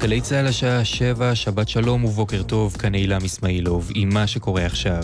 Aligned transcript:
גלי 0.00 0.20
צה"ל 0.20 0.46
השעה 0.46 0.84
שבע, 0.84 1.34
שבת 1.34 1.68
שלום 1.68 2.04
ובוקר 2.04 2.42
טוב, 2.42 2.76
כאן 2.76 2.94
אילם 2.94 3.24
אסמאעילוב, 3.24 3.90
עם 3.94 4.08
מה 4.14 4.26
שקורה 4.26 4.66
עכשיו. 4.66 5.02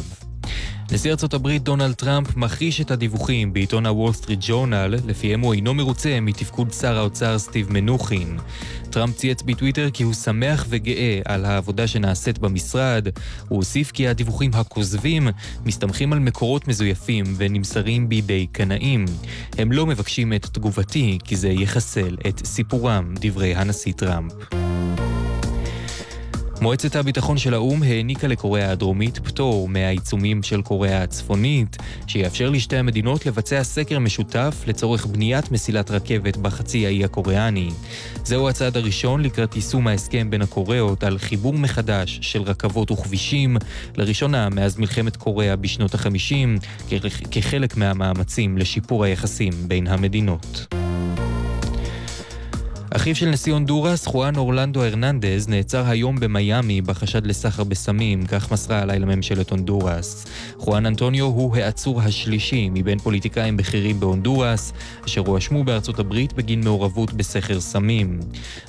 נשיא 0.92 1.10
ארצות 1.10 1.34
הברית 1.34 1.62
דונלד 1.62 1.94
טראמפ 1.94 2.36
מכחיש 2.36 2.80
את 2.80 2.90
הדיווחים 2.90 3.52
בעיתון 3.52 3.86
הוול 3.86 4.12
סטריט 4.12 4.38
ג'ורנל, 4.42 4.94
לפיהם 5.06 5.40
הוא 5.40 5.54
אינו 5.54 5.74
מרוצה 5.74 6.20
מתפקוד 6.20 6.72
שר 6.72 6.98
האוצר 6.98 7.38
סטיב 7.38 7.72
מנוחין. 7.72 8.38
טראמפ 8.90 9.16
צייץ 9.16 9.42
בטוויטר 9.42 9.90
כי 9.90 10.02
הוא 10.02 10.14
שמח 10.14 10.66
וגאה 10.68 11.20
על 11.24 11.44
העבודה 11.44 11.86
שנעשית 11.86 12.38
במשרד. 12.38 13.08
הוא 13.48 13.56
הוסיף 13.56 13.90
כי 13.90 14.08
הדיווחים 14.08 14.50
הכוזבים 14.54 15.28
מסתמכים 15.64 16.12
על 16.12 16.18
מקורות 16.18 16.68
מזויפים 16.68 17.24
ונמסרים 17.36 18.08
בידי 18.08 18.46
קנאים. 18.52 19.04
הם 19.58 19.72
לא 19.72 19.86
מבקשים 19.86 20.32
את 20.32 20.46
תגובתי 20.46 21.18
כי 21.24 21.36
זה 21.36 21.48
יחסל 21.48 22.16
את 22.28 22.46
סיפורם, 22.46 23.14
דברי 23.20 23.54
הנשיא 23.54 23.92
טראמפ. 23.92 24.65
מועצת 26.60 26.96
הביטחון 26.96 27.38
של 27.38 27.54
האו"ם 27.54 27.82
העניקה 27.82 28.26
לקוריאה 28.26 28.70
הדרומית 28.70 29.18
פטור 29.18 29.68
מהעיצומים 29.68 30.42
של 30.42 30.62
קוריאה 30.62 31.02
הצפונית, 31.02 31.76
שיאפשר 32.06 32.50
לשתי 32.50 32.76
המדינות 32.76 33.26
לבצע 33.26 33.64
סקר 33.64 33.98
משותף 33.98 34.64
לצורך 34.66 35.06
בניית 35.06 35.50
מסילת 35.50 35.90
רכבת 35.90 36.36
בחצי 36.36 36.86
האי 36.86 37.04
הקוריאני. 37.04 37.70
זהו 38.24 38.48
הצעד 38.48 38.76
הראשון 38.76 39.22
לקראת 39.22 39.56
יישום 39.56 39.86
ההסכם 39.86 40.30
בין 40.30 40.42
הקוריאות 40.42 41.04
על 41.04 41.18
חיבור 41.18 41.52
מחדש 41.52 42.18
של 42.22 42.42
רכבות 42.42 42.90
וכבישים, 42.90 43.56
לראשונה 43.96 44.48
מאז 44.48 44.78
מלחמת 44.78 45.16
קוריאה 45.16 45.56
בשנות 45.56 45.94
ה-50, 45.94 46.66
כחלק 47.30 47.76
מהמאמצים 47.76 48.58
לשיפור 48.58 49.04
היחסים 49.04 49.52
בין 49.68 49.86
המדינות. 49.86 50.74
אחיו 52.90 53.16
של 53.16 53.28
נשיא 53.28 53.52
הונדורס, 53.52 54.06
חואן 54.06 54.36
אורלנדו 54.36 54.84
הרננדז, 54.84 55.48
נעצר 55.48 55.86
היום 55.86 56.20
במיאמי 56.20 56.80
בחשד 56.80 57.26
לסחר 57.26 57.64
בסמים, 57.64 58.26
כך 58.26 58.52
מסרה 58.52 58.78
הלילה 58.78 59.06
ממשלת 59.06 59.50
הונדורס. 59.50 60.26
חואן 60.58 60.86
אנטוניו 60.86 61.24
הוא 61.24 61.56
העצור 61.56 62.02
השלישי 62.02 62.68
מבין 62.72 62.98
פוליטיקאים 62.98 63.56
בכירים 63.56 64.00
בהונדורס, 64.00 64.72
אשר 65.06 65.20
הואשמו 65.20 65.64
בארצות 65.64 65.98
הברית 65.98 66.32
בגין 66.32 66.64
מעורבות 66.64 67.12
בסחר 67.12 67.60
סמים. 67.60 68.20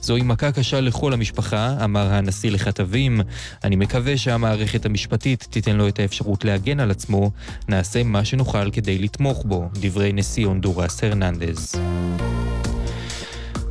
זוהי 0.01 0.21
מכה 0.21 0.51
קשה 0.51 0.81
לכל 0.81 1.13
המשפחה, 1.13 1.75
אמר 1.83 2.13
הנשיא 2.13 2.51
לכתבים. 2.51 3.21
אני 3.63 3.75
מקווה 3.75 4.17
שהמערכת 4.17 4.85
המשפטית 4.85 5.47
תיתן 5.49 5.75
לו 5.75 5.87
את 5.87 5.99
האפשרות 5.99 6.45
להגן 6.45 6.79
על 6.79 6.91
עצמו, 6.91 7.31
נעשה 7.67 8.03
מה 8.03 8.25
שנוכל 8.25 8.71
כדי 8.71 8.97
לתמוך 8.97 9.43
בו, 9.45 9.69
דברי 9.73 10.13
נשיא 10.13 10.45
הונדורס 10.45 11.03
הרננדז. 11.03 11.75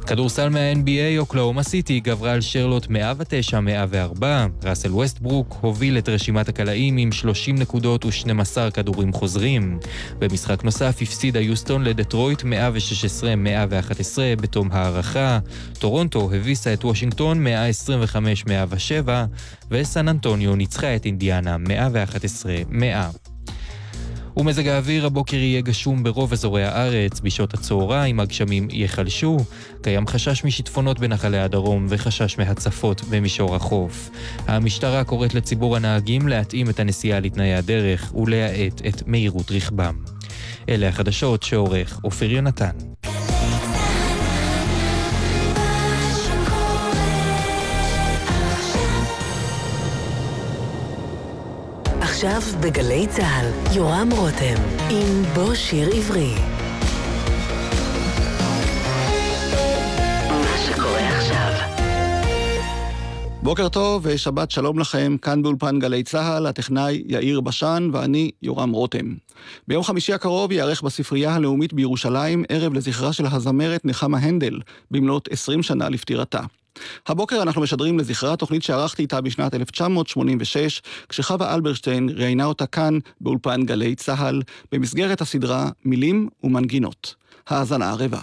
כדורסל 0.06 0.48
מה-NBA, 0.48 1.18
אוקלהומה 1.18 1.62
סיטי 1.62 2.00
גברה 2.00 2.32
על 2.32 2.40
שרלוט 2.40 2.86
109-104, 2.86 4.24
ראסל 4.64 4.92
ווסטברוק 4.92 5.56
הוביל 5.60 5.98
את 5.98 6.08
רשימת 6.08 6.48
הקלעים 6.48 6.96
עם 6.96 7.12
30 7.12 7.56
נקודות 7.56 8.04
ו-12 8.04 8.70
כדורים 8.74 9.12
חוזרים. 9.12 9.78
במשחק 10.18 10.64
נוסף 10.64 10.98
הפסידה 11.02 11.40
יוסטון 11.40 11.84
לדטרויט 11.84 12.42
116-111 12.42 12.44
בתום 14.40 14.68
הארכה, 14.72 15.38
טורונטו 15.78 16.30
הביסה 16.34 16.72
את 16.72 16.84
וושינגטון 16.84 17.46
125-107 19.06 19.08
וסן 19.70 20.08
אנטוניו 20.08 20.56
ניצחה 20.56 20.96
את 20.96 21.04
אינדיאנה 21.04 21.56
111-100. 21.66 23.35
ומזג 24.36 24.68
האוויר 24.68 25.06
הבוקר 25.06 25.36
יהיה 25.36 25.60
גשום 25.60 26.02
ברוב 26.02 26.32
אזורי 26.32 26.64
הארץ, 26.64 27.20
בשעות 27.20 27.54
הצהריים 27.54 28.20
הגשמים 28.20 28.68
ייחלשו, 28.70 29.36
קיים 29.82 30.06
חשש 30.06 30.44
משיטפונות 30.44 30.98
בנחלי 30.98 31.38
הדרום 31.38 31.86
וחשש 31.88 32.38
מהצפות 32.38 33.02
במישור 33.10 33.56
החוף. 33.56 34.10
המשטרה 34.46 35.04
קוראת 35.04 35.34
לציבור 35.34 35.76
הנהגים 35.76 36.28
להתאים 36.28 36.70
את 36.70 36.80
הנסיעה 36.80 37.20
לתנאי 37.20 37.54
הדרך 37.54 38.14
ולהאט 38.14 38.82
את 38.88 39.02
מהירות 39.06 39.50
רכבם. 39.50 39.96
אלה 40.68 40.88
החדשות 40.88 41.42
שעורך 41.42 42.00
אופיר 42.04 42.32
יונתן. 42.32 42.95
עכשיו 52.16 52.40
בגלי 52.60 53.06
צה"ל, 53.06 53.76
יורם 53.76 54.08
רותם, 54.16 54.54
עם 54.90 55.22
בוא 55.34 55.54
שיר 55.54 55.88
עברי. 55.96 56.34
בוקר 63.42 63.68
טוב 63.68 64.02
ושבת 64.06 64.50
שלום 64.50 64.78
לכם, 64.78 65.16
כאן 65.22 65.42
באולפן 65.42 65.78
גלי 65.78 66.02
צה"ל, 66.02 66.46
הטכנאי 66.46 67.02
יאיר 67.06 67.40
בשן 67.40 67.90
ואני 67.92 68.30
יורם 68.42 68.72
רותם. 68.72 69.14
ביום 69.68 69.82
חמישי 69.82 70.12
הקרוב 70.12 70.52
ייערך 70.52 70.82
בספרייה 70.82 71.34
הלאומית 71.34 71.72
בירושלים 71.72 72.44
ערב 72.48 72.74
לזכרה 72.74 73.12
של 73.12 73.26
הזמרת 73.26 73.84
נחמה 73.84 74.18
הנדל, 74.18 74.60
במלאת 74.90 75.28
20 75.32 75.62
שנה 75.62 75.88
לפטירתה. 75.88 76.40
הבוקר 77.06 77.42
אנחנו 77.42 77.62
משדרים 77.62 77.98
לזכרה 77.98 78.36
תוכנית 78.36 78.62
שערכתי 78.62 79.02
איתה 79.02 79.20
בשנת 79.20 79.54
1986, 79.54 80.82
כשחווה 81.08 81.54
אלברשטיין 81.54 82.08
ראיינה 82.14 82.44
אותה 82.44 82.66
כאן, 82.66 82.98
באולפן 83.20 83.62
גלי 83.62 83.94
צה"ל, 83.94 84.42
במסגרת 84.72 85.20
הסדרה 85.20 85.68
מילים 85.84 86.28
ומנגינות. 86.44 87.14
האזנה 87.48 87.90
ערבה. 87.90 88.20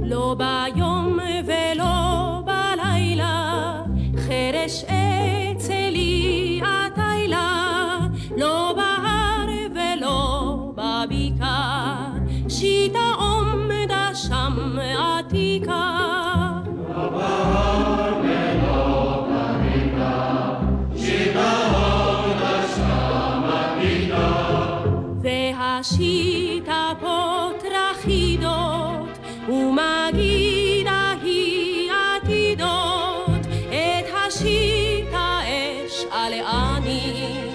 לא 0.00 0.36
ביום 0.38 1.18
ולא 1.46 2.42
בלילה, 2.46 3.82
חרש 4.16 4.84
אצלי 4.84 6.60
התילה, 6.64 7.98
לא 8.36 8.72
בהר 8.76 8.95
שם 14.16 14.78
עתיקה. 14.98 15.90
בהר 16.88 18.14
ולא 18.22 19.26
בבקעה, 19.28 20.60
שיטה 20.96 21.52
עומדה 21.74 22.68
שם 22.76 23.42
עתיקה. 23.52 24.28
והשיטה 25.22 26.92
פה 27.00 27.48
טרחידות 27.60 29.18
ומגידה 29.48 31.14
היא 31.22 31.90
עתידות 31.92 33.46
את 33.68 34.06
השיטה 34.26 35.38
אש 35.44 36.04
על 36.10 36.32
אני 36.32 37.45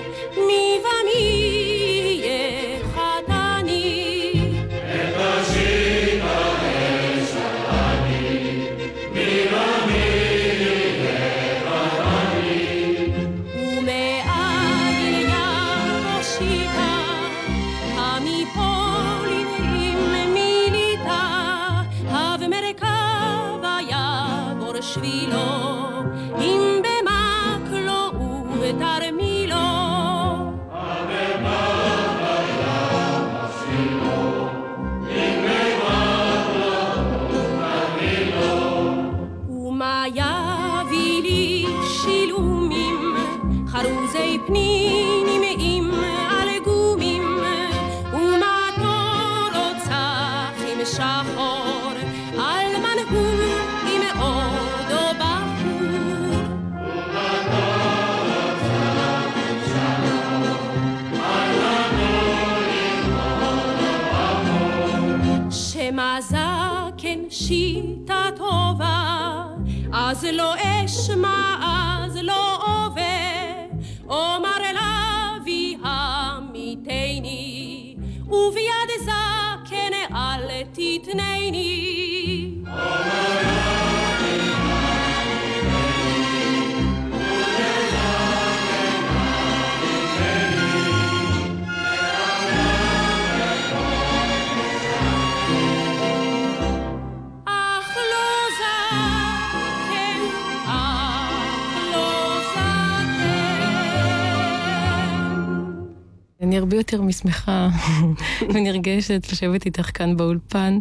אני 106.51 106.57
הרבה 106.57 106.77
יותר 106.77 107.01
משמחה 107.01 107.69
ונרגשת 108.53 109.27
לשבת 109.31 109.65
איתך 109.65 109.89
כאן 109.93 110.17
באולפן 110.17 110.79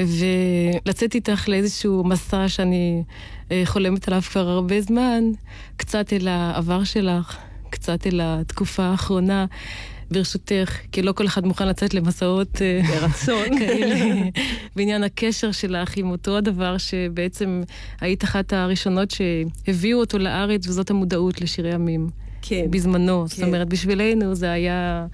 ולצאת 0.00 1.14
איתך 1.14 1.48
לאיזשהו 1.48 2.04
מסע 2.04 2.48
שאני 2.48 3.02
אה, 3.50 3.62
חולמת 3.64 4.08
עליו 4.08 4.22
כבר 4.22 4.48
הרבה 4.48 4.80
זמן, 4.80 5.24
קצת 5.76 6.12
אל 6.12 6.28
העבר 6.28 6.84
שלך, 6.84 7.36
קצת 7.70 8.06
אל 8.06 8.20
התקופה 8.22 8.82
האחרונה. 8.82 9.46
ברשותך, 10.10 10.78
כי 10.92 11.02
לא 11.02 11.12
כל 11.12 11.26
אחד 11.26 11.46
מוכן 11.46 11.68
לצאת 11.68 11.94
למסעות 11.94 12.62
אה, 12.62 12.80
ברצון. 12.88 13.58
כאלה, 13.58 14.14
בעניין 14.76 15.04
הקשר 15.04 15.52
שלך 15.52 15.96
עם 15.96 16.10
אותו 16.10 16.36
הדבר 16.36 16.78
שבעצם 16.78 17.62
היית 18.00 18.24
אחת 18.24 18.52
הראשונות 18.52 19.10
שהביאו 19.10 20.00
אותו 20.00 20.18
לארץ, 20.18 20.66
וזאת 20.68 20.90
המודעות 20.90 21.40
לשירי 21.40 21.72
עמים. 21.74 22.21
כן. 22.42 22.66
בזמנו. 22.70 23.24
כן. 23.28 23.36
זאת 23.36 23.42
אומרת, 23.42 23.68
בשבילנו 23.68 24.34
זה 24.34 24.52
היה... 24.52 25.06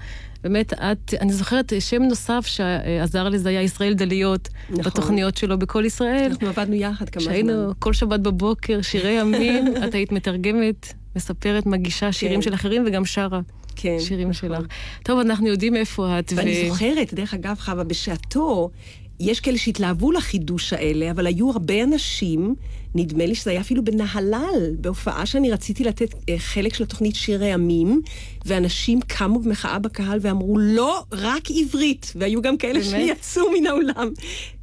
באמת, 0.44 0.72
את, 0.72 1.14
אני 1.20 1.32
זוכרת 1.32 1.72
שם 1.80 2.02
נוסף 2.02 2.46
שעזר 2.46 3.28
לי, 3.28 3.38
זה 3.38 3.48
היה 3.48 3.62
ישראל 3.62 3.94
דליות, 3.94 4.48
נכון. 4.70 4.84
בתוכניות 4.84 5.36
שלו 5.36 5.58
בכל 5.58 5.84
ישראל. 5.84 6.28
אנחנו 6.30 6.48
עבדנו 6.48 6.74
יחד 6.74 7.08
כמה 7.08 7.22
זמן. 7.22 7.32
שהיינו 7.32 7.72
כל 7.78 7.92
שבת 7.92 8.20
בבוקר, 8.20 8.82
שירי 8.82 9.10
ימים, 9.10 9.64
את 9.88 9.94
היית 9.94 10.12
מתרגמת, 10.12 10.92
מספרת, 11.16 11.66
מגישה 11.66 12.12
שירים 12.12 12.40
כן. 12.40 12.42
של 12.42 12.54
אחרים 12.54 12.84
וגם 12.86 13.04
שרה 13.04 13.40
כן, 13.76 13.96
שירים 14.00 14.30
נכון. 14.30 14.48
שלך. 14.48 14.66
טוב, 15.02 15.18
אנחנו 15.18 15.46
יודעים 15.46 15.76
איפה 15.76 16.18
את. 16.18 16.32
ואני 16.36 16.68
זוכרת, 16.68 17.14
דרך 17.14 17.34
אגב, 17.34 17.56
חווה, 17.58 17.84
בשעתו, 17.84 18.70
יש 19.20 19.40
כאלה 19.40 19.58
שהתלהבו 19.58 20.12
לחידוש 20.12 20.72
האלה, 20.72 21.10
אבל 21.10 21.26
היו 21.26 21.50
הרבה 21.50 21.84
אנשים, 21.84 22.54
נדמה 22.94 23.26
לי 23.26 23.34
שזה 23.34 23.50
היה 23.50 23.60
אפילו 23.60 23.84
בנהלל, 23.84 24.76
בהופעה 24.80 25.26
שאני 25.26 25.50
רציתי 25.50 25.84
לתת 25.84 26.14
אה, 26.28 26.38
חלק 26.38 26.74
של 26.74 26.84
התוכנית 26.84 27.14
שירי 27.14 27.52
עמים, 27.52 28.00
ואנשים 28.46 29.00
קמו 29.00 29.40
במחאה 29.40 29.78
בקהל 29.78 30.18
ואמרו, 30.22 30.58
לא, 30.58 31.04
רק 31.12 31.42
עברית, 31.50 32.12
והיו 32.16 32.42
גם 32.42 32.56
כאלה 32.56 32.80
באמת? 32.80 32.90
שיצאו 32.90 33.42
מן 33.60 33.66
האולם. 33.66 34.10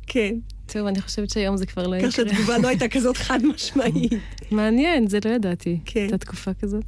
כן, 0.07 0.35
טוב, 0.65 0.87
אני 0.87 1.01
חושבת 1.01 1.29
שהיום 1.29 1.57
זה 1.57 1.65
כבר 1.65 1.87
לא 1.87 1.97
כך 2.01 2.09
יקרה. 2.09 2.11
שהתגובה 2.11 2.57
לא 2.57 2.67
הייתה 2.67 2.87
כזאת 2.87 3.17
חד 3.27 3.45
משמעית. 3.45 4.13
מעניין, 4.51 5.07
זה 5.07 5.19
לא 5.25 5.29
ידעתי. 5.29 5.79
כן. 5.85 5.99
הייתה 5.99 6.17
תקופה 6.17 6.53
כזאת. 6.53 6.83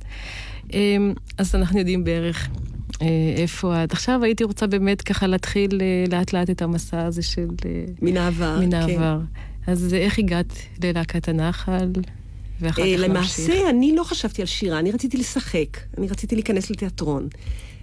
אמ, 0.73 1.13
אז 1.37 1.55
אנחנו 1.55 1.79
יודעים 1.79 2.03
בערך 2.03 2.49
איפה 3.37 3.83
את. 3.83 3.91
עכשיו 3.91 4.23
הייתי 4.23 4.43
רוצה 4.43 4.67
באמת 4.67 5.01
ככה 5.01 5.27
להתחיל 5.27 5.81
אה, 5.81 6.17
לאט 6.17 6.33
לאט 6.33 6.49
את 6.49 6.61
המסע 6.61 7.05
הזה 7.05 7.23
של... 7.23 7.47
אה, 7.65 7.85
מן 8.01 8.17
העבר. 8.17 8.59
מן 8.59 8.71
כן. 8.71 8.77
העבר. 8.77 9.19
אז 9.67 9.93
אה, 9.93 9.99
איך 9.99 10.19
הגעת 10.19 10.53
ללהקת 10.83 11.29
הנחל? 11.29 11.91
ואחר 12.61 12.81
אה, 12.81 12.93
כך 12.93 13.01
להמשיך. 13.01 13.49
למעשה, 13.49 13.69
אני 13.69 13.95
לא 13.95 14.03
חשבתי 14.03 14.41
על 14.41 14.47
שירה, 14.47 14.79
אני 14.79 14.91
רציתי 14.91 15.17
לשחק, 15.17 15.77
אני 15.97 16.07
רציתי 16.07 16.35
להיכנס 16.35 16.69
לתיאטרון. 16.69 17.27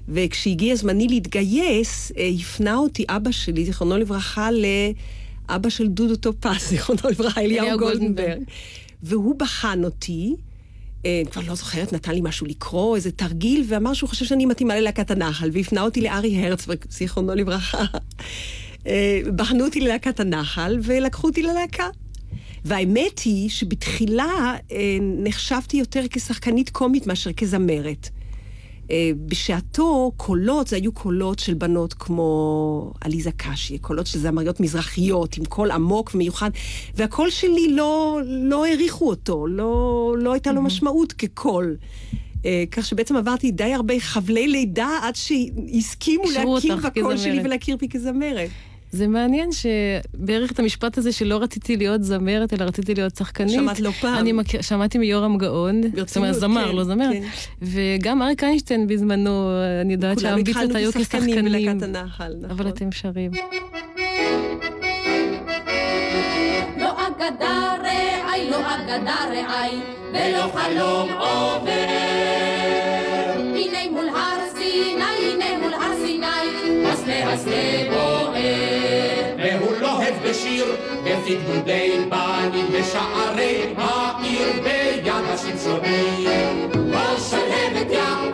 וכשהגיע 0.08 0.76
זמני 0.76 1.08
להתגייס, 1.08 2.12
אה, 2.18 2.30
הפנה 2.40 2.76
אותי 2.76 3.04
אבא 3.08 3.30
שלי, 3.30 3.64
זיכרונו 3.64 3.98
לברכה, 3.98 4.48
לאבא 4.50 5.68
של 5.68 5.88
דודו 5.88 6.16
טופס, 6.16 6.68
זיכרונו 6.70 7.00
לברכה, 7.10 7.40
אליהו 7.40 7.78
גולדנברג. 7.78 8.42
והוא 9.02 9.34
בחן 9.38 9.84
אותי, 9.84 10.34
אה, 10.38 10.53
כבר 11.30 11.42
לא 11.46 11.54
זוכרת, 11.54 11.92
נתן 11.92 12.12
לי 12.12 12.20
משהו 12.22 12.46
לקרוא, 12.46 12.96
איזה 12.96 13.12
תרגיל, 13.12 13.64
ואמר 13.68 13.92
שהוא 13.92 14.08
חושב 14.08 14.24
שאני 14.24 14.46
מתאימה 14.46 14.76
ללהקת 14.76 15.10
הנחל, 15.10 15.50
והפנה 15.52 15.82
אותי 15.82 16.00
לארי 16.00 16.46
הרצברג, 16.46 16.78
זיכרונו 16.90 17.34
לברכה. 17.34 17.84
אה, 18.86 19.20
בחנו 19.36 19.64
אותי 19.64 19.80
ללהקת 19.80 20.20
הנחל, 20.20 20.78
ולקחו 20.82 21.28
אותי 21.28 21.42
ללהקה. 21.42 21.88
והאמת 22.64 23.18
היא 23.18 23.50
שבתחילה 23.50 24.56
אה, 24.72 24.96
נחשבתי 25.00 25.76
יותר 25.76 26.02
כשחקנית 26.10 26.70
קומית 26.70 27.06
מאשר 27.06 27.32
כזמרת. 27.32 28.08
אה, 28.90 29.10
בשעתו 29.26 30.12
קולות, 30.16 30.68
זה 30.68 30.76
היו 30.76 30.92
קולות 30.92 31.38
של 31.38 31.54
בנות 31.54 31.94
כמו 31.94 32.92
עליזה 33.00 33.30
קשי, 33.36 33.78
קולות 33.78 34.06
של 34.06 34.18
זמריות 34.18 34.60
מזרחיות, 34.60 35.36
עם 35.36 35.44
קול 35.44 35.70
עמוק 35.70 36.10
ומיוחד, 36.14 36.50
והקול 36.94 37.30
שלי 37.30 37.68
לא, 37.70 38.20
לא 38.26 38.64
העריכו 38.64 39.08
אותו, 39.08 39.46
לא, 39.46 40.14
לא 40.18 40.32
הייתה 40.32 40.52
לו 40.52 40.62
משמעות 40.62 41.12
כקול. 41.12 41.76
אה, 42.44 42.64
כך 42.70 42.86
שבעצם 42.86 43.16
עברתי 43.16 43.50
די 43.50 43.74
הרבה 43.74 44.00
חבלי 44.00 44.48
לידה 44.48 44.98
עד 45.02 45.16
שהסכימו 45.16 46.24
להכיר 46.24 46.76
בקול 46.76 47.16
שלי. 47.16 47.40
ולהכיר 47.44 47.76
בי 47.76 47.88
כזמרת. 47.88 48.50
זה 48.94 49.06
מעניין 49.06 49.48
שבערך 49.52 50.52
את 50.52 50.58
המשפט 50.58 50.98
הזה 50.98 51.12
שלא 51.12 51.36
רציתי 51.42 51.76
להיות 51.76 52.02
זמרת, 52.02 52.52
אלא 52.52 52.64
רציתי 52.64 52.94
להיות 52.94 53.16
שחקנית. 53.16 53.54
שמעת 53.54 53.80
לא 53.80 53.90
פעם. 53.90 54.18
אני 54.18 54.32
מכיר, 54.32 54.62
שמעתי 54.62 54.98
מיורם 54.98 55.38
גאון, 55.38 55.80
זאת 56.06 56.16
אומרת 56.16 56.34
זמר, 56.34 56.68
כן, 56.68 56.76
לא 56.76 56.84
זמרת. 56.84 57.12
כן. 57.12 57.28
וגם 57.62 58.22
אריק 58.22 58.44
איינשטיין 58.44 58.86
בזמנו, 58.86 59.50
אני 59.80 59.92
יודעת 59.92 60.18
שהאמביציות 60.18 60.56
התחלנו 60.56 60.78
היו 60.78 60.92
כשחקנים 60.92 61.22
כשחקנים. 61.30 61.78
בלהקת 61.78 61.82
הנחל, 61.82 62.34
נכון. 62.40 62.50
אבל 62.50 62.68
אתם 62.68 62.92
שרים. 62.92 63.30
לא 66.80 66.92
אגדה 67.06 67.74
רעי, 67.82 68.50
לא 68.50 68.56
אגדה 68.74 69.16
רעי, 69.32 69.78
ולא 70.12 70.52
חלום 70.54 71.08
עובר. 71.12 71.70
הנה 73.54 73.90
מול 73.90 74.08
הר 74.08 74.40
סיני, 74.58 75.02
הנה 75.32 75.58
מול 75.62 75.74
הר 75.74 75.94
סיני, 76.06 76.26
השדה 76.86 77.32
השדה 77.32 77.90
בוער. 77.90 78.33
בשיר, 80.24 80.76
בפי 81.04 81.36
גדודי 81.36 81.90
בנים 82.08 82.66
בשערי 82.72 83.74
העיר 83.76 84.62
ביד 84.62 85.24
השמשונים. 85.28 86.70
בוא 86.72 87.18
שלהבת 87.18 87.90
יא 87.90 88.33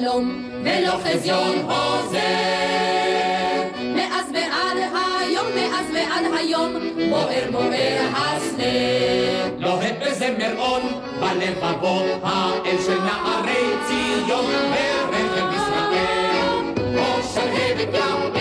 חלום, 0.00 0.44
ולא 0.64 0.92
חזיון 1.04 1.58
עוזר. 1.58 2.18
מאז 3.94 4.26
ועד 4.32 4.78
היום, 5.20 5.46
מאז 5.54 5.86
ועד 5.94 6.24
היום, 6.38 6.72
בוער 7.10 7.50
בוער 7.52 8.06
השדה. 8.14 8.64
לוהב 9.58 9.94
בזמרון, 10.00 10.82
בלבבות 11.20 12.20
האל 12.22 12.76
של 12.86 12.98
נערי 13.00 13.64
ציון, 13.86 14.52
ברכב 15.10 15.54
ישראל. 15.56 16.74
בוא 16.94 17.22
שלהבת 17.34 17.94
יא 17.94 18.33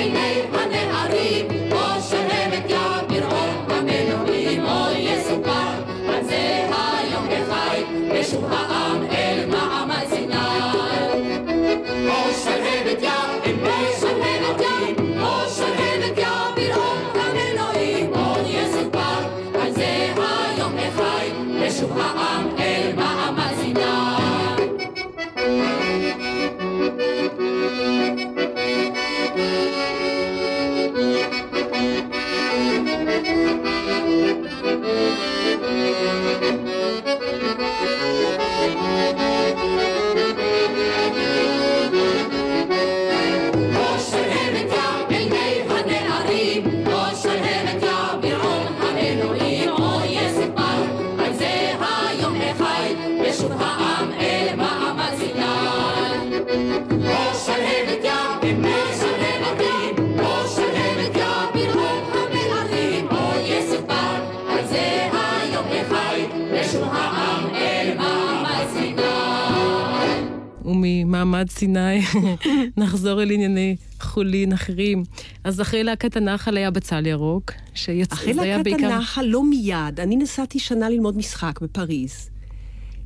וממעמד 71.44 71.50
סיני 71.50 72.02
נחזור 72.78 73.24
אל 73.24 73.32
ענייני 73.32 73.76
חולין 74.00 74.54
אחרים. 74.54 75.04
אז 75.44 75.62
אחרי 75.62 75.84
להקת 75.84 76.18
הנחל 76.18 76.58
היה 76.58 76.72
בצל 76.72 77.06
ירוק, 77.06 77.52
שיצא, 77.74 78.16
אחרי 78.16 78.34
זה 78.34 78.42
היה 78.42 78.58
להקת 78.58 78.72
בעיקר... 78.72 78.86
הנחל, 78.86 79.26
לא 79.26 79.44
מיד. 79.44 80.00
אני 80.00 80.16
נסעתי 80.16 80.60
שנה 80.60 80.90
ללמוד 80.90 81.18
משחק 81.18 81.60
בפריז. 81.62 82.30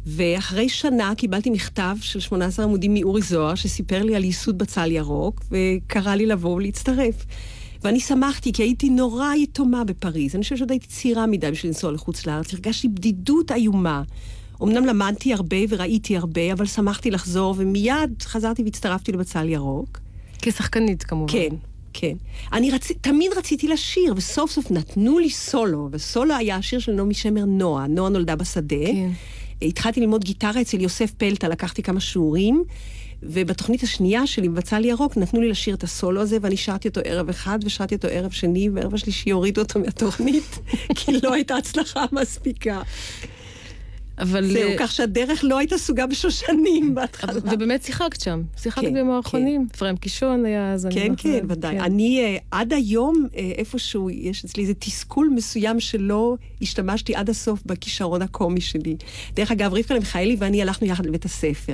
ואחרי 0.06 0.70
שנה 0.70 1.13
קיבלתי 1.17 1.50
מכתב 1.50 1.96
של 2.01 2.20
18 2.20 2.65
עמודים 2.65 2.94
מאורי 2.94 3.22
זוהר, 3.22 3.56
שסיפר 3.56 4.03
לי 4.03 4.15
על 4.15 4.24
ייסוד 4.24 4.58
בצל 4.58 4.91
ירוק, 4.91 5.41
וקרא 5.51 6.15
לי 6.15 6.25
לבוא 6.25 6.56
ולהצטרף. 6.56 7.25
ואני 7.84 8.00
שמחתי, 8.00 8.53
כי 8.53 8.63
הייתי 8.63 8.89
נורא 8.89 9.34
יתומה 9.34 9.84
בפריז. 9.84 10.36
אני 10.36 10.44
חושבת 10.44 10.58
שעוד 10.58 10.72
הייתי 10.72 10.88
צעירה 10.88 11.25
מדי 11.25 11.51
בשביל 11.51 11.72
לנסוע 11.72 11.91
לחוץ 11.91 12.25
לארץ. 12.25 12.53
הרגשתי 12.53 12.88
בדידות 12.88 13.51
איומה. 13.51 14.03
אמנם 14.63 14.85
למדתי 14.85 15.33
הרבה 15.33 15.57
וראיתי 15.69 16.17
הרבה, 16.17 16.53
אבל 16.53 16.65
שמחתי 16.65 17.11
לחזור, 17.11 17.55
ומיד 17.57 18.21
חזרתי 18.21 18.63
והצטרפתי 18.63 19.11
לבצל 19.11 19.49
ירוק. 19.49 19.99
כשחקנית 20.41 21.03
כמובן. 21.03 21.33
כן, 21.33 21.49
כן. 21.93 22.13
אני 22.53 22.71
רצ... 22.71 22.91
תמיד 23.01 23.31
רציתי 23.37 23.67
לשיר, 23.67 24.13
וסוף 24.17 24.51
סוף 24.51 24.71
נתנו 24.71 25.19
לי 25.19 25.29
סולו, 25.29 25.89
וסולו 25.91 26.35
היה 26.35 26.55
השיר 26.55 26.79
של 26.79 26.91
נעמי 26.91 27.13
שמר 27.13 27.45
נועה. 27.45 27.87
נועה 27.87 28.09
נולדה 28.09 28.35
בשדה. 28.35 28.85
כן. 28.85 29.09
התחלתי 29.61 29.99
ללמוד 29.99 30.23
גיטרה 30.23 30.61
אצל 30.61 30.81
יוסף 30.81 31.11
פלטה, 31.11 31.47
לקחתי 31.47 31.83
כמה 31.83 31.99
שיעורים, 31.99 32.63
ובתוכנית 33.23 33.83
השנייה 33.83 34.27
שלי, 34.27 34.49
בצל 34.49 34.85
ירוק, 34.85 35.17
נתנו 35.17 35.41
לי 35.41 35.49
לשיר 35.49 35.75
את 35.75 35.83
הסולו 35.83 36.21
הזה, 36.21 36.37
ואני 36.41 36.57
שרתי 36.57 36.87
אותו 36.87 37.01
ערב 37.03 37.29
אחד, 37.29 37.59
ושרתי 37.63 37.95
אותו 37.95 38.07
ערב 38.07 38.31
שני, 38.31 38.69
וערב 38.69 38.93
השלישי 38.93 39.29
הורידו 39.29 39.61
אותו 39.61 39.79
מהתוכנית, 39.79 40.59
כי 40.95 41.11
לא 41.23 41.33
הייתה 41.33 41.55
הצלחה 41.55 42.05
מספיקה. 42.11 42.81
אבל... 44.19 44.51
זהו, 44.53 44.69
אה, 44.69 44.75
כך 44.79 44.91
שהדרך 44.91 45.39
לא 45.43 45.57
הייתה 45.57 45.77
סוגה 45.77 46.07
בשושנים 46.07 46.95
בהתחלה. 46.95 47.33
ובאמת 47.43 47.83
שיחקת 47.83 48.21
שם. 48.21 48.41
שיחקת 48.57 48.81
כן, 48.81 48.93
במערכונים. 48.93 49.67
אפרים 49.75 49.97
קישון 49.97 50.45
היה 50.45 50.74
אז... 50.74 50.88
כן, 50.91 51.13
כן. 51.17 51.45
ודאי. 51.50 51.75
כן. 51.75 51.83
אני 51.83 52.19
אה, 52.19 52.38
עד 52.51 52.74
היום, 52.74 53.27
אה, 53.36 53.51
איפשהו, 53.57 54.09
יש 54.09 54.45
אצלי 54.45 54.63
איזה 54.63 54.74
תסכול 54.74 55.31
מסוים 55.36 55.79
שלא 55.79 56.36
השתמשתי 56.62 57.15
עד 57.15 57.29
הסוף 57.29 57.59
בכישרון 57.65 58.21
הקומי 58.21 58.62
שלי. 58.62 58.95
דרך 59.33 59.51
אגב, 59.51 59.74
רבקה 59.74 59.93
מיכאלי 59.93 60.36
ואני 60.39 60.62
הלכנו 60.62 60.88
יחד 60.88 61.05
לבית 61.05 61.25
הספר. 61.25 61.74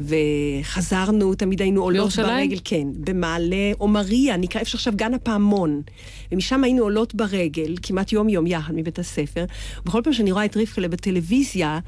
וחזרנו, 0.00 1.34
תמיד 1.34 1.62
היינו 1.62 1.82
עולות 1.82 1.96
בירושלים? 1.96 2.48
ברגל, 2.48 2.60
כן, 2.64 2.86
במעלה 2.94 3.72
עומריה, 3.78 4.36
נקרא 4.36 4.60
איפה 4.60 4.70
שעכשיו 4.70 4.92
גן 4.96 5.14
הפעמון. 5.14 5.82
ומשם 6.32 6.64
היינו 6.64 6.82
עולות 6.82 7.14
ברגל, 7.14 7.74
כמעט 7.82 8.12
יום-יום 8.12 8.46
יחד 8.46 8.74
מבית 8.76 8.98
הספר. 8.98 9.44
ובכל 9.82 10.00
פעם 10.04 10.12
שאני 10.12 10.32
רואה 10.32 10.44
את 10.44 10.56
רבקלה 10.56 10.88
בטלוויזיה, 10.88 11.78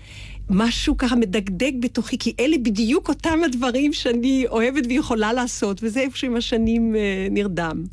משהו 0.51 0.97
ככה 0.97 1.17
מדגדג 1.17 1.73
בתוכי, 1.81 2.19
כי 2.19 2.33
אלה 2.41 2.57
בדיוק 2.59 3.09
אותם 3.09 3.39
הדברים 3.45 3.93
שאני 3.93 4.45
אוהבת 4.49 4.85
ויכולה 4.89 5.33
לעשות, 5.33 5.81
וזה 5.83 6.01
איפשהו 6.01 6.29
עם 6.29 6.37
השנים 6.37 6.97
אה, 6.97 7.27
נרדם. 7.31 7.85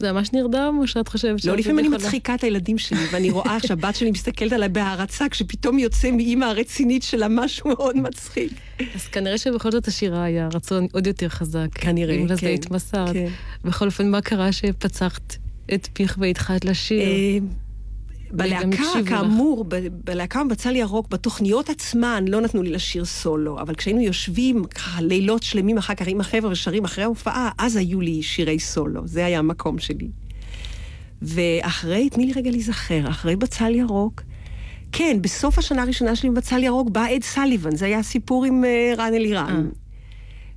זה 0.00 0.12
ממש 0.12 0.32
נרדם, 0.32 0.76
או 0.78 0.86
שאת 0.86 1.08
חושבת 1.08 1.32
לא, 1.32 1.38
שאת 1.38 1.58
לפעמים 1.58 1.78
אני 1.78 1.88
מצחיקה 1.88 2.34
את 2.34 2.44
הילדים 2.44 2.78
שלי, 2.78 3.06
ואני 3.12 3.30
רואה 3.30 3.60
שהבת 3.66 3.96
שלי 3.96 4.10
מסתכלת 4.10 4.52
עליי 4.52 4.68
בהערצה, 4.68 5.28
כשפתאום 5.28 5.78
יוצא 5.78 6.10
מאימא 6.10 6.44
הרצינית 6.44 7.02
שלה 7.02 7.26
משהו 7.28 7.70
מאוד 7.70 7.96
מצחיק. 7.96 8.52
אז 8.94 9.06
כנראה 9.06 9.38
שבכל 9.38 9.70
זאת 9.70 9.88
השירה 9.88 10.24
היה 10.24 10.48
רצון 10.54 10.86
עוד 10.92 11.06
יותר 11.06 11.28
חזק. 11.28 11.68
כנראה, 11.74 12.14
אם 12.14 12.26
לזה 12.26 12.40
כן, 12.40 12.54
התמסרת. 12.54 13.12
כן. 13.12 13.28
בכל 13.64 13.86
אופן, 13.86 14.10
מה 14.10 14.20
קרה 14.20 14.52
שפצחת 14.52 15.36
את 15.74 15.88
פיך 15.92 16.16
והתחלת 16.20 16.64
לשיר? 16.64 17.02
אה, 18.32 18.36
בלהקה. 18.36 18.82
כאמור, 19.06 19.64
ב- 19.68 19.88
בלהקה 20.04 20.44
בצל 20.44 20.76
ירוק, 20.76 21.08
בתוכניות 21.08 21.70
עצמן 21.70 22.24
לא 22.28 22.40
נתנו 22.40 22.62
לי 22.62 22.70
לשיר 22.70 23.04
סולו, 23.04 23.60
אבל 23.60 23.74
כשהיינו 23.74 24.00
יושבים 24.00 24.64
ככה 24.64 25.02
לילות 25.02 25.42
שלמים 25.42 25.78
אחר 25.78 25.94
כך 25.94 26.06
עם 26.08 26.20
החבר'ה 26.20 26.50
ושרים 26.50 26.84
אחרי 26.84 27.04
ההופעה, 27.04 27.50
אז 27.58 27.76
היו 27.76 28.00
לי 28.00 28.22
שירי 28.22 28.58
סולו, 28.58 29.00
זה 29.04 29.26
היה 29.26 29.38
המקום 29.38 29.78
שלי. 29.78 30.08
ואחרי, 31.22 32.10
תני 32.10 32.26
לי 32.26 32.32
רגע 32.32 32.50
להיזכר, 32.50 33.08
אחרי 33.08 33.36
בצל 33.36 33.74
ירוק, 33.74 34.22
כן, 34.92 35.18
בסוף 35.20 35.58
השנה 35.58 35.82
הראשונה 35.82 36.16
שלי 36.16 36.30
בבצל 36.30 36.62
ירוק 36.62 36.90
בא 36.90 37.06
אד 37.16 37.22
סליבן, 37.22 37.76
זה 37.76 37.86
היה 37.86 37.98
הסיפור 37.98 38.44
עם 38.44 38.64
אה, 38.64 38.92
רן 38.98 39.14
אלירן. 39.14 39.68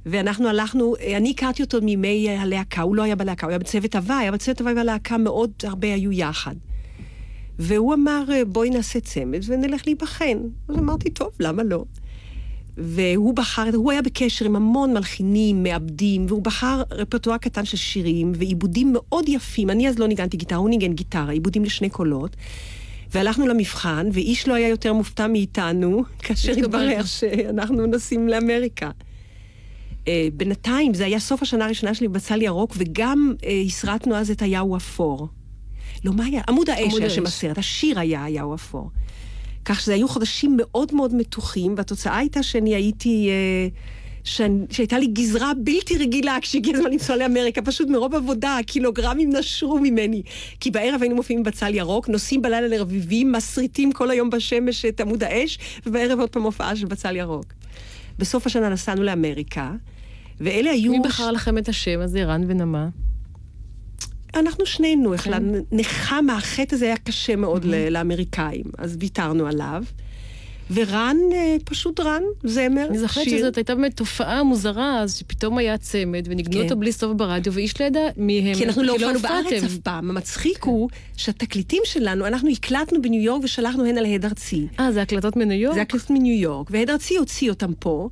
ואנחנו 0.06 0.48
הלכנו, 0.48 0.96
אה, 1.02 1.18
אני 1.18 1.32
הכרתי 1.32 1.64
אותו 1.64 1.82
מימי 1.82 2.30
אה, 2.30 2.42
הלהקה, 2.42 2.82
הוא 2.82 2.96
לא 2.96 3.04
היה 3.04 3.16
בלהקה, 3.16 3.46
הוא 3.46 3.50
היה 3.50 3.60
בצוות 3.60 3.96
הוואי, 3.96 4.30
אבל 4.30 4.38
צוות 4.38 4.62
הוואי 4.62 4.74
והלהקה 4.74 5.18
מאוד 5.18 5.52
הרבה 5.64 5.94
היו 5.94 6.12
יחד. 6.12 6.56
והוא 7.60 7.94
אמר, 7.94 8.24
אה, 8.32 8.46
בואי 8.46 8.70
נעשה 8.70 9.00
צמד 9.00 9.40
ונלך 9.48 9.82
להיבחן. 9.86 10.38
אז 10.68 10.78
אמרתי, 10.78 11.10
טוב, 11.10 11.30
למה 11.40 11.64
לא? 11.64 11.86
והוא 12.78 13.36
בחר, 13.36 13.70
הוא 13.74 13.92
היה 13.92 14.02
בקשר 14.02 14.46
עם 14.46 14.56
המון 14.56 14.94
מלחינים, 14.94 15.64
מעבדים, 15.64 16.26
והוא 16.28 16.42
בחר 16.42 16.82
רפרטואר 16.92 17.38
קטן 17.38 17.66
של 17.66 17.78
שירים 17.78 18.32
ועיבודים 18.36 18.94
מאוד 18.94 19.30
יפים. 19.30 19.70
אני 19.70 19.90
אז 19.90 20.00
לא 20.00 20.08
ניגנתי 20.08 20.38
גיטרה, 20.38 20.58
הוא 20.58 20.70
ניגן 20.70 20.94
גיטרה, 20.94 21.32
עיבודים 21.32 21.64
לשני 21.64 21.90
קולות. 21.90 22.36
והלכנו 23.12 23.48
למבחן, 23.48 24.10
ואיש 24.14 24.48
לא 24.48 24.54
היה 24.54 24.68
יותר 24.68 24.94
מופתע 24.94 25.28
מאיתנו, 25.28 26.04
כאשר. 26.24 26.52
התברר 26.52 27.04
שאנחנו 27.06 27.86
נוסעים 27.86 28.28
לאמריקה. 28.28 28.92
אה, 30.08 30.28
בינתיים, 30.34 30.94
זה 30.94 31.06
היה 31.06 31.20
סוף 31.20 31.42
השנה 31.42 31.66
הראשונה 31.66 31.94
שלי 31.94 32.08
בצל 32.08 32.42
ירוק, 32.42 32.74
וגם 32.78 33.34
אה, 33.46 33.62
הסרטנו 33.66 34.16
אז 34.16 34.32
את 34.32 34.42
היהו 34.42 34.78
אפור. 34.78 35.28
לא, 36.04 36.14
מה 36.14 36.26
היה? 36.26 36.42
עמוד 36.50 36.70
האש 36.70 36.94
היה. 36.94 37.10
שם 37.10 37.26
הסרט, 37.26 37.58
השיר 37.58 38.00
היה 38.00 38.24
היהו 38.24 38.56
אפור. 38.56 38.90
כך 39.66 39.82
שזה 39.82 39.94
היו 39.94 40.08
חודשים 40.08 40.58
מאוד 40.58 40.94
מאוד 40.96 41.16
מתוחים, 41.16 41.74
והתוצאה 41.78 42.18
הייתה 42.18 42.44
שאני 42.44 42.76
הייתי... 42.76 43.30
אה, 43.30 43.68
שאני- 44.26 44.66
שהייתה 44.72 45.00
לי 45.00 45.08
גזרה 45.08 45.52
בלתי 45.64 45.98
רגילה 45.98 46.38
כשהגיע 46.42 46.76
הזמן 46.78 46.92
לנסוע 46.92 47.16
לאמריקה, 47.16 47.62
פשוט 47.62 47.88
מרוב 47.90 48.16
עבודה, 48.16 48.58
הקילוגרמים 48.58 49.30
נשרו 49.36 49.80
ממני. 49.80 50.22
כי 50.60 50.72
בערב 50.72 51.02
היינו 51.02 51.16
מופיעים 51.16 51.44
בצל 51.44 51.76
ירוק, 51.76 52.10
נוסעים 52.10 52.42
בלילה 52.42 52.68
לרביבים, 52.68 53.32
מסריטים 53.32 53.92
כל 53.92 54.12
היום 54.12 54.30
בשמש 54.30 54.86
את 54.86 55.02
עמוד 55.02 55.24
האש, 55.24 55.60
ובערב 55.86 56.20
עוד 56.20 56.30
פעם 56.30 56.44
הופעה 56.44 56.76
של 56.76 56.86
בצל 56.86 57.16
ירוק. 57.16 57.46
בסוף 58.20 58.46
השנה 58.46 58.70
נסענו 58.70 59.04
לאמריקה, 59.04 59.72
ואלה 60.42 60.72
היו... 60.72 60.92
מי 60.92 61.00
בחר 61.00 61.32
לכם 61.32 61.58
את 61.58 61.70
השם 61.70 62.00
הזה, 62.00 62.24
רן 62.26 62.42
ונמה? 62.48 62.88
אנחנו 64.36 64.66
שנינו 64.66 65.14
החלטנו, 65.14 65.58
נחמה, 65.72 66.38
החטא 66.38 66.76
הזה 66.76 66.86
היה 66.86 66.98
קשה 66.98 67.36
מאוד 67.36 67.66
ל- 67.66 67.90
לאמריקאים, 67.90 68.66
אז 68.78 68.98
ויתרנו 69.00 69.48
עליו. 69.48 69.84
ורן, 70.72 71.18
אה, 71.34 71.56
פשוט 71.66 72.00
רן, 72.00 72.22
זמר, 72.44 72.88
אני 72.90 72.98
זוכרת. 72.98 73.30
שזאת 73.30 73.58
הייתה 73.58 73.76
באמת 73.76 73.98
תופעה 73.98 74.44
מוזרה, 74.44 75.00
אז 75.00 75.18
שפתאום 75.18 75.58
היה 75.58 75.78
צמד, 75.78 76.28
וניגנו 76.30 76.54
כן. 76.54 76.64
אותו 76.64 76.76
בלי 76.76 76.92
סוף 76.92 77.14
ברדיו, 77.16 77.54
ואיש 77.54 77.82
לא 77.82 77.86
ידע 77.86 78.00
מי 78.18 78.40
הם. 78.40 78.56
כי 78.56 78.66
אנחנו 78.66 78.84
לא 78.84 78.92
הופענו 78.94 79.14
הופעתם. 79.14 79.50
בארץ 79.50 79.64
אף 79.64 79.78
פעם. 79.78 80.10
המצחיק 80.10 80.64
הוא 80.64 80.90
שהתקליטים 81.18 81.82
שלנו, 81.86 82.28
אנחנו 82.28 82.50
הקלטנו 82.50 83.02
בניו 83.02 83.22
יורק 83.22 83.44
ושלחנו 83.44 83.86
הנה 83.86 84.02
להד 84.02 84.26
ארצי. 84.26 84.68
אה, 84.80 84.92
זה 84.92 85.02
הקלטות 85.02 85.36
מניו 85.36 85.60
יורק? 85.62 85.76
זה 85.76 85.82
הקלטות 85.82 86.10
מניו 86.10 86.42
יורק, 86.42 86.68
והד 86.72 86.90
ארצי 86.90 87.18
הוציא 87.18 87.50
אותם 87.50 87.74
פה. 87.80 88.10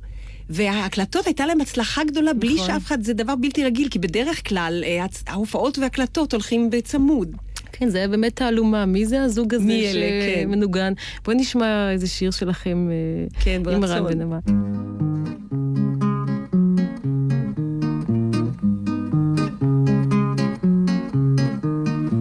וההקלטות 0.52 1.26
הייתה 1.26 1.46
להם 1.46 1.60
הצלחה 1.60 2.04
גדולה 2.04 2.32
בלי 2.32 2.54
נכון. 2.54 2.66
שאף 2.66 2.86
אחד, 2.86 3.02
זה 3.02 3.14
דבר 3.14 3.34
בלתי 3.36 3.64
רגיל, 3.64 3.88
כי 3.88 3.98
בדרך 3.98 4.48
כלל 4.48 4.82
אה, 4.86 5.06
ההופעות 5.26 5.78
והקלטות 5.78 6.32
הולכים 6.32 6.70
בצמוד. 6.70 7.36
כן, 7.72 7.88
זה 7.88 7.98
היה 7.98 8.08
באמת 8.08 8.36
תעלומה. 8.36 8.86
מי 8.86 9.06
זה 9.06 9.22
הזוג 9.22 9.54
הזה 9.54 9.64
מי 9.64 9.90
אלה, 9.90 10.06
כן. 10.06 10.42
שמנוגן? 10.42 10.92
בואי 11.24 11.36
נשמע 11.36 11.90
איזה 11.90 12.06
שיר 12.06 12.30
שלכם 12.30 12.88
אה, 12.90 13.40
כן, 13.44 13.50
עם 13.54 13.62
ברצון. 13.62 13.88
רן 13.88 14.04
ונמה. 14.06 14.38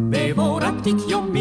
בבורקתיק 0.10 0.96
יומין 1.10 1.41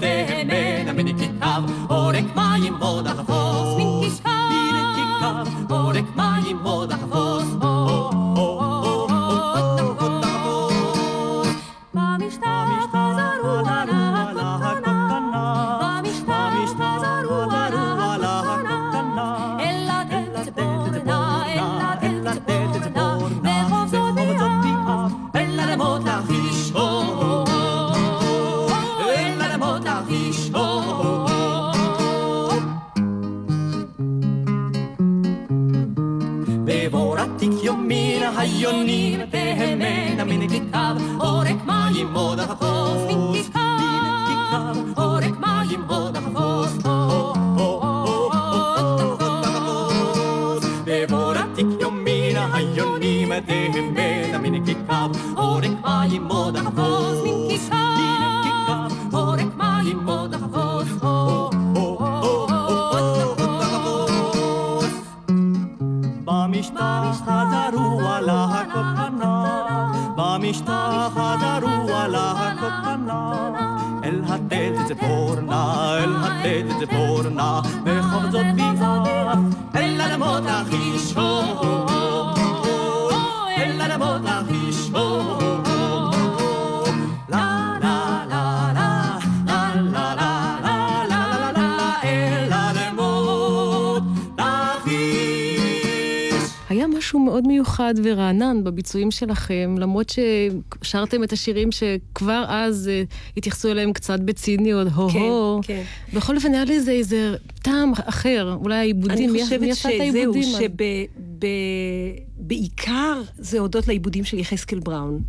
תהמנה 0.00 0.92
מן 0.92 1.18
כיכר 1.18 1.60
עורק 1.88 2.24
מים 2.36 2.78
בו 2.78 3.02
תחפוש 3.02 4.20
מן 4.24 4.94
כיכר 4.94 5.42
עורק 5.70 6.16
מים 6.16 6.58
בו 6.62 6.86
תחפוש 6.86 7.33
בביצועים 98.64 99.10
שלכם, 99.10 99.74
למרות 99.78 100.12
ששרתם 100.82 101.24
את 101.24 101.32
השירים 101.32 101.72
שכבר 101.72 102.44
אז 102.48 102.88
אה, 102.92 103.02
התייחסו 103.36 103.70
אליהם 103.70 103.92
קצת 103.92 104.20
בציניות, 104.20 104.88
הו-הו. 104.94 105.60
כן, 105.62 105.74
כן. 105.74 106.16
בכל 106.16 106.36
אופן, 106.36 106.54
היה 106.54 106.64
לזה 106.64 106.90
איזה 106.90 107.34
טעם 107.62 107.92
אחר, 108.04 108.56
אולי 108.62 108.76
העיבודים, 108.76 109.16
אני 109.18 109.26
מי- 109.26 109.42
חושבת 109.44 109.68
עשה 109.70 109.88
את 109.88 109.94
שזהו, 109.94 110.16
העיבודים? 110.34 110.42
שבעיקר 112.38 113.20
זה 113.38 113.58
הודות 113.58 113.88
לעיבודים 113.88 114.24
של 114.24 114.38
יחזקאל 114.38 114.78
בראון. 114.78 115.22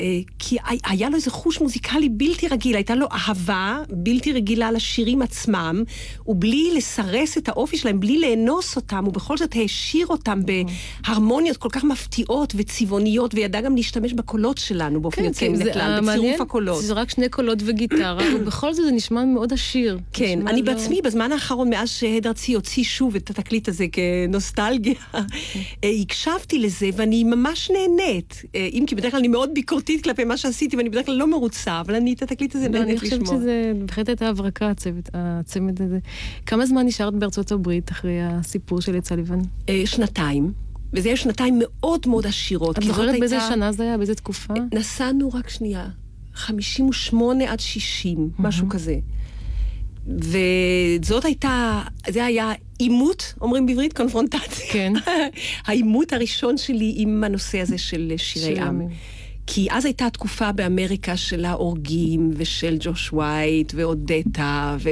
אה, 0.00 0.06
כי 0.38 0.56
הי- 0.66 0.78
היה 0.86 1.08
לו 1.10 1.16
איזה 1.16 1.30
חוש 1.30 1.60
מוזיקלי 1.60 2.08
בלתי 2.08 2.48
רגיל, 2.48 2.74
הייתה 2.76 2.94
לו 2.94 3.06
אהבה 3.12 3.78
בלתי 3.90 4.32
רגילה 4.32 4.72
לשירים 4.72 5.22
עצמם, 5.22 5.82
ובלי 6.26 6.70
לסרס 6.76 7.38
את 7.38 7.48
האופי 7.48 7.76
שלהם, 7.78 8.00
בלי 8.00 8.18
לאנוס 8.20 8.76
אותם, 8.76 9.04
הוא 9.04 9.12
בכל 9.14 9.36
זאת 9.36 9.54
העשיר 9.56 10.06
אותם 10.06 10.40
בהרמוניות 11.04 11.56
כל 11.56 11.68
כך 11.72 11.84
מפתיעות 11.84 12.52
וצבעוניות, 12.56 13.34
וידע 13.34 13.60
גם 13.60 13.76
להשתמש 13.76 14.12
בקולות 14.12 14.58
שלנו 14.58 15.00
באופן 15.00 15.24
יוצא 15.24 15.48
מן 15.48 15.64
כן, 15.64 15.68
הכלל, 15.70 16.00
בצירוף 16.00 16.40
הקולות. 16.40 16.82
זה 16.84 16.92
רק 16.94 17.10
שני 17.10 17.28
קולות 17.28 17.58
וגיטרה, 17.64 18.18
ובכל 18.36 18.74
זאת 18.74 18.84
זה 18.84 18.92
נשמע 18.92 19.24
מאוד 19.24 19.52
עשיר. 19.52 19.98
כן, 20.12 20.48
אני 20.48 20.62
לא- 20.62 20.72
בעצמי, 20.72 21.00
בזמן 21.04 21.32
האחרון, 21.32 21.70
מאז 21.70 21.90
שהד 21.90 22.26
ארצי 22.26 22.54
הוציא 22.54 22.84
שוב 22.84 23.14
את 23.16 23.30
התקליט 23.30 23.68
הזה 23.68 23.84
כנוסטלגיה, 23.92 24.94
אה, 25.14 25.20
הקשבתי 26.02 26.58
לזה 26.58 26.90
ואני 26.96 27.24
ממש 27.24 27.70
נהנית. 27.70 28.42
אה, 28.54 28.68
אם 28.72 28.84
כי 28.86 28.94
בדרך 28.94 29.10
כלל 29.10 29.18
אני 29.18 29.28
מאוד 29.28 29.50
ביקורתית 29.54 29.87
כלפי 30.02 30.24
מה 30.24 30.36
שעשיתי 30.36 30.76
ואני 30.76 30.88
בדרך 30.88 31.06
כלל 31.06 31.14
לא 31.14 31.30
מרוצה, 31.30 31.80
אבל 31.80 31.94
אני 31.94 32.12
את 32.12 32.22
התקליט 32.22 32.54
הזה 32.54 32.68
לא, 32.68 32.76
אני 32.76 32.78
נהנית 32.78 32.98
חושבת 32.98 33.22
לשמוע. 33.22 33.40
שזה 33.40 33.72
בהחלט 33.86 34.08
הייתה 34.08 34.28
הברקה, 34.28 34.72
הצמד 35.14 35.82
הזה. 35.82 35.98
כמה 36.46 36.66
זמן 36.66 36.86
נשארת 36.86 37.14
בארצות 37.14 37.52
הברית 37.52 37.90
אחרי 37.90 38.22
הסיפור 38.22 38.80
של 38.80 38.94
יצא 38.94 39.14
לבן? 39.14 39.38
אה, 39.68 39.82
שנתיים, 39.84 40.52
וזה 40.92 41.08
היה 41.08 41.16
שנתיים 41.16 41.58
מאוד 41.58 42.06
מאוד 42.06 42.26
עשירות. 42.26 42.78
את 42.78 42.82
זוכרת 42.82 43.20
באיזה 43.20 43.38
שנה 43.48 43.72
זה 43.72 43.82
היה? 43.82 43.96
באיזה 43.96 44.14
תקופה? 44.14 44.54
נסענו 44.72 45.30
רק 45.34 45.48
שנייה, 45.48 45.88
58 46.34 47.52
עד 47.52 47.60
60, 47.60 48.30
משהו 48.38 48.68
כזה. 48.68 48.98
וזאת 50.06 51.24
הייתה, 51.24 51.82
זה 52.08 52.24
היה 52.24 52.52
עימות, 52.78 53.34
אומרים 53.40 53.66
בעברית, 53.66 53.92
קונפרונטציה. 53.92 54.72
כן. 54.72 54.92
העימות 55.66 56.12
הראשון 56.12 56.56
שלי 56.56 56.94
עם 56.96 57.24
הנושא 57.24 57.60
הזה 57.60 57.78
של 57.78 58.12
שירי 58.16 58.60
עם. 58.60 58.80
כי 59.50 59.68
אז 59.70 59.84
הייתה 59.84 60.10
תקופה 60.10 60.52
באמריקה 60.52 61.16
של 61.16 61.44
ההורגים, 61.44 62.30
ושל 62.36 62.76
ג'וש 62.80 63.12
וייט, 63.12 63.72
ואודטה, 63.76 64.76
ו... 64.80 64.90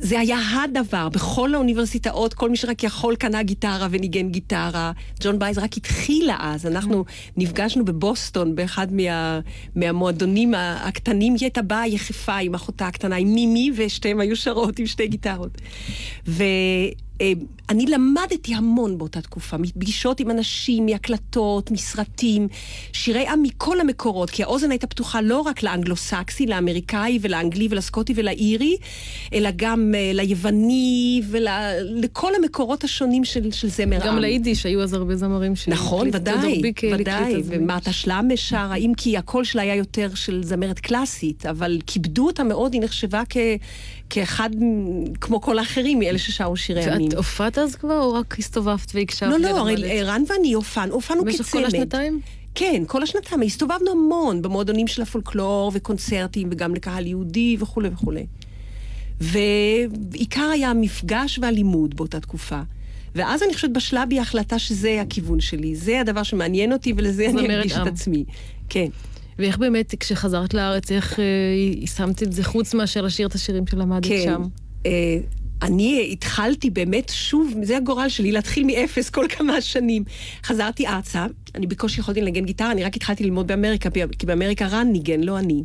זה 0.00 0.20
היה 0.20 0.38
הדבר, 0.64 1.08
בכל 1.08 1.54
האוניברסיטאות, 1.54 2.34
כל 2.34 2.50
מי 2.50 2.56
שרק 2.56 2.84
יכול 2.84 3.16
קנה 3.16 3.42
גיטרה 3.42 3.88
וניגן 3.90 4.28
גיטרה. 4.28 4.92
ג'ון 5.20 5.38
בייז 5.38 5.58
רק 5.58 5.76
התחילה 5.76 6.36
אז, 6.40 6.66
אנחנו 6.66 7.04
נפגשנו 7.36 7.84
בבוסטון, 7.84 8.54
באחד 8.54 8.92
מה, 8.92 9.40
מהמועדונים 9.74 10.54
הקטנים, 10.56 11.32
היא 11.32 11.40
הייתה 11.42 11.62
באה 11.62 11.86
יחפה 11.86 12.36
עם 12.36 12.54
אחותה 12.54 12.86
הקטנה, 12.86 13.16
עם 13.16 13.34
מימי, 13.34 13.70
ושתיהם 13.76 14.20
היו 14.20 14.36
שרות 14.36 14.78
עם 14.78 14.86
שתי 14.86 15.08
גיטרות. 15.08 15.60
ואני 17.20 17.86
למדתי 17.86 18.54
המון 18.54 18.98
באותה 18.98 19.20
תקופה, 19.20 19.56
מפגישות 19.56 20.20
עם 20.20 20.30
אנשים, 20.30 20.86
מהקלטות, 20.86 21.70
מסרטים, 21.70 22.48
שירי 22.92 23.26
עם 23.28 23.42
מכל 23.42 23.80
המקורות, 23.80 24.30
כי 24.30 24.42
האוזן 24.42 24.70
הייתה 24.70 24.86
פתוחה 24.86 25.20
לא 25.20 25.40
רק 25.40 25.62
לאנגלו-סקסי, 25.62 26.46
לאמריקאי 26.46 27.18
ולאנגלי 27.20 27.68
ולסקוטי 27.70 28.12
ולאירי, 28.16 28.76
אלא 29.32 29.50
גם 29.56 29.92
אה, 29.94 30.10
ליווני 30.14 31.22
ולכל 31.30 32.34
המקורות 32.34 32.84
השונים 32.84 33.24
של, 33.24 33.52
של 33.52 33.68
זמר 33.68 33.96
עם. 33.96 34.06
גם 34.06 34.18
ליידיש 34.18 34.66
היו 34.66 34.82
אז 34.82 34.92
הרבה 34.92 35.16
זמרים 35.16 35.56
ש... 35.56 35.68
נכון, 35.68 36.08
ודאי, 36.12 36.62
אה, 36.84 36.90
ודאי. 36.98 37.42
ומרתה 37.44 37.92
שלמה 37.92 38.36
שרה, 38.36 38.74
אם 38.74 38.92
כי 38.96 39.16
הקול 39.16 39.44
שלה 39.44 39.62
היה 39.62 39.74
יותר 39.74 40.08
של 40.14 40.42
זמרת 40.42 40.78
קלאסית, 40.78 41.46
אבל 41.46 41.78
כיבדו 41.86 42.26
אותה 42.26 42.44
מאוד, 42.44 42.72
היא 42.72 42.82
נחשבה 42.82 43.22
כ, 43.28 43.36
כאחד, 44.10 44.50
כמו 45.20 45.40
כל 45.40 45.58
האחרים, 45.58 45.98
מאלה 45.98 46.18
ששרו 46.18 46.56
שירי 46.56 46.84
עמים. 46.84 47.08
ואת 47.08 47.14
הופעת 47.14 47.58
אז 47.58 47.74
כבר, 47.74 47.98
או 47.98 48.14
רק 48.14 48.38
הסתובבת 48.38 48.92
והקשבת? 48.94 49.30
לא, 49.30 49.38
לא? 49.38 49.58
הרי 49.58 50.02
רן 50.02 50.22
ואני 50.28 50.52
הופענו, 50.52 50.94
הופענו 50.94 51.20
כצמד. 51.20 51.32
במשך 51.32 51.52
כל 51.52 51.64
השנתיים? 51.64 52.20
כן, 52.54 52.82
כל 52.86 53.02
השנתיים. 53.02 53.42
הסתובבנו 53.42 53.90
המון 53.90 54.42
במועדונים 54.42 54.86
של 54.86 55.02
הפולקלור 55.02 55.70
וקונצרטים, 55.74 56.48
וגם 56.52 56.74
לקהל 56.74 57.06
יהודי 57.06 57.56
וכולי 57.60 57.88
וכולי. 57.92 58.26
ועיקר 59.20 60.50
היה 60.52 60.70
המפגש 60.70 61.38
והלימוד 61.42 61.96
באותה 61.96 62.20
תקופה. 62.20 62.60
ואז 63.14 63.42
אני 63.42 63.54
חושבת 63.54 63.70
בשלה 63.70 64.06
בי 64.06 64.18
ההחלטה 64.18 64.58
שזה 64.58 65.00
הכיוון 65.00 65.40
שלי, 65.40 65.76
זה 65.76 66.00
הדבר 66.00 66.22
שמעניין 66.22 66.72
אותי 66.72 66.92
ולזה 66.96 67.26
אני 67.28 67.58
אקדיש 67.58 67.72
את. 67.72 67.86
עצמי. 67.86 68.24
כן. 68.68 68.86
ואיך 69.38 69.58
באמת, 69.58 69.94
כשחזרת 70.00 70.54
לארץ, 70.54 70.92
איך 70.92 71.20
אה, 71.20 71.24
יישמת 71.80 72.22
את 72.22 72.32
זה, 72.32 72.44
חוץ 72.44 72.74
מאשר 72.74 73.02
לשיר 73.02 73.26
את 73.26 73.34
השירים 73.34 73.66
שלמדת 73.66 74.06
כן. 74.06 74.22
שם? 74.24 74.42
אה, 74.86 75.18
אני 75.62 76.08
התחלתי 76.12 76.70
באמת 76.70 77.12
שוב, 77.14 77.54
זה 77.62 77.76
הגורל 77.76 78.08
שלי, 78.08 78.32
להתחיל 78.32 78.64
מאפס 78.64 79.10
כל 79.10 79.26
כמה 79.28 79.60
שנים. 79.60 80.04
חזרתי 80.44 80.86
ארצה, 80.86 81.26
אני 81.54 81.66
בקושי 81.66 82.00
יכולתי 82.00 82.20
לנגן 82.20 82.44
גיטרה, 82.44 82.70
אני 82.72 82.84
רק 82.84 82.96
התחלתי 82.96 83.24
ללמוד 83.24 83.46
באמריקה, 83.46 83.90
כי 84.18 84.26
באמריקה 84.26 84.66
רן 84.66 84.88
ניגן, 84.92 85.20
לא 85.20 85.38
אני. 85.38 85.64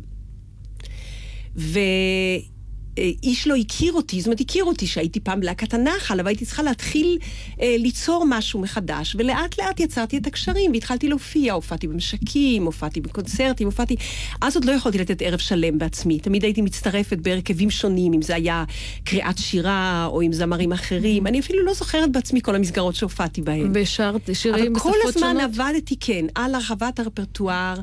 ואיש 2.96 3.46
לא 3.46 3.56
הכיר 3.56 3.92
אותי, 3.92 4.20
זאת 4.20 4.26
אומרת, 4.26 4.40
הכיר 4.40 4.64
אותי 4.64 4.86
שהייתי 4.86 5.20
פעם 5.20 5.40
בלהקת 5.40 5.74
הנחל, 5.74 6.20
אבל 6.20 6.28
הייתי 6.28 6.44
צריכה 6.44 6.62
להתחיל 6.62 7.18
אה, 7.60 7.76
ליצור 7.78 8.24
משהו 8.28 8.60
מחדש, 8.60 9.16
ולאט 9.18 9.60
לאט 9.60 9.80
יצרתי 9.80 10.18
את 10.18 10.26
הקשרים, 10.26 10.72
והתחלתי 10.72 11.08
להופיע, 11.08 11.52
הופעתי 11.52 11.88
במשקים, 11.88 12.64
הופעתי 12.64 13.00
בקונצרטים, 13.00 13.66
הופעתי... 13.66 13.96
אז 14.40 14.54
עוד 14.54 14.64
לא 14.64 14.72
יכולתי 14.72 14.98
לתת 14.98 15.22
ערב 15.22 15.38
שלם 15.38 15.78
בעצמי, 15.78 16.18
תמיד 16.18 16.44
הייתי 16.44 16.62
מצטרפת 16.62 17.18
בהרכבים 17.18 17.70
שונים, 17.70 18.12
אם 18.12 18.22
זה 18.22 18.34
היה 18.34 18.64
קריאת 19.04 19.38
שירה, 19.38 20.06
או 20.10 20.20
עם 20.20 20.32
זמרים 20.32 20.72
אחרים, 20.72 21.26
אני 21.26 21.40
אפילו 21.40 21.64
לא 21.64 21.74
זוכרת 21.74 22.12
בעצמי 22.12 22.40
כל 22.42 22.54
המסגרות 22.54 22.94
שהופעתי 22.94 23.42
בהן. 23.42 23.70
ושרת 23.74 24.30
שירים 24.32 24.72
אבל 24.72 24.80
כל 24.80 24.90
בשפות 24.90 25.16
הזמן 25.16 25.36
שונות? 25.40 25.58
עבדתי, 25.58 25.96
כן, 26.00 26.26
על 26.34 26.54
הרחבת 26.54 26.98
הרפרטואר. 26.98 27.74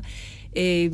אה, 0.56 0.86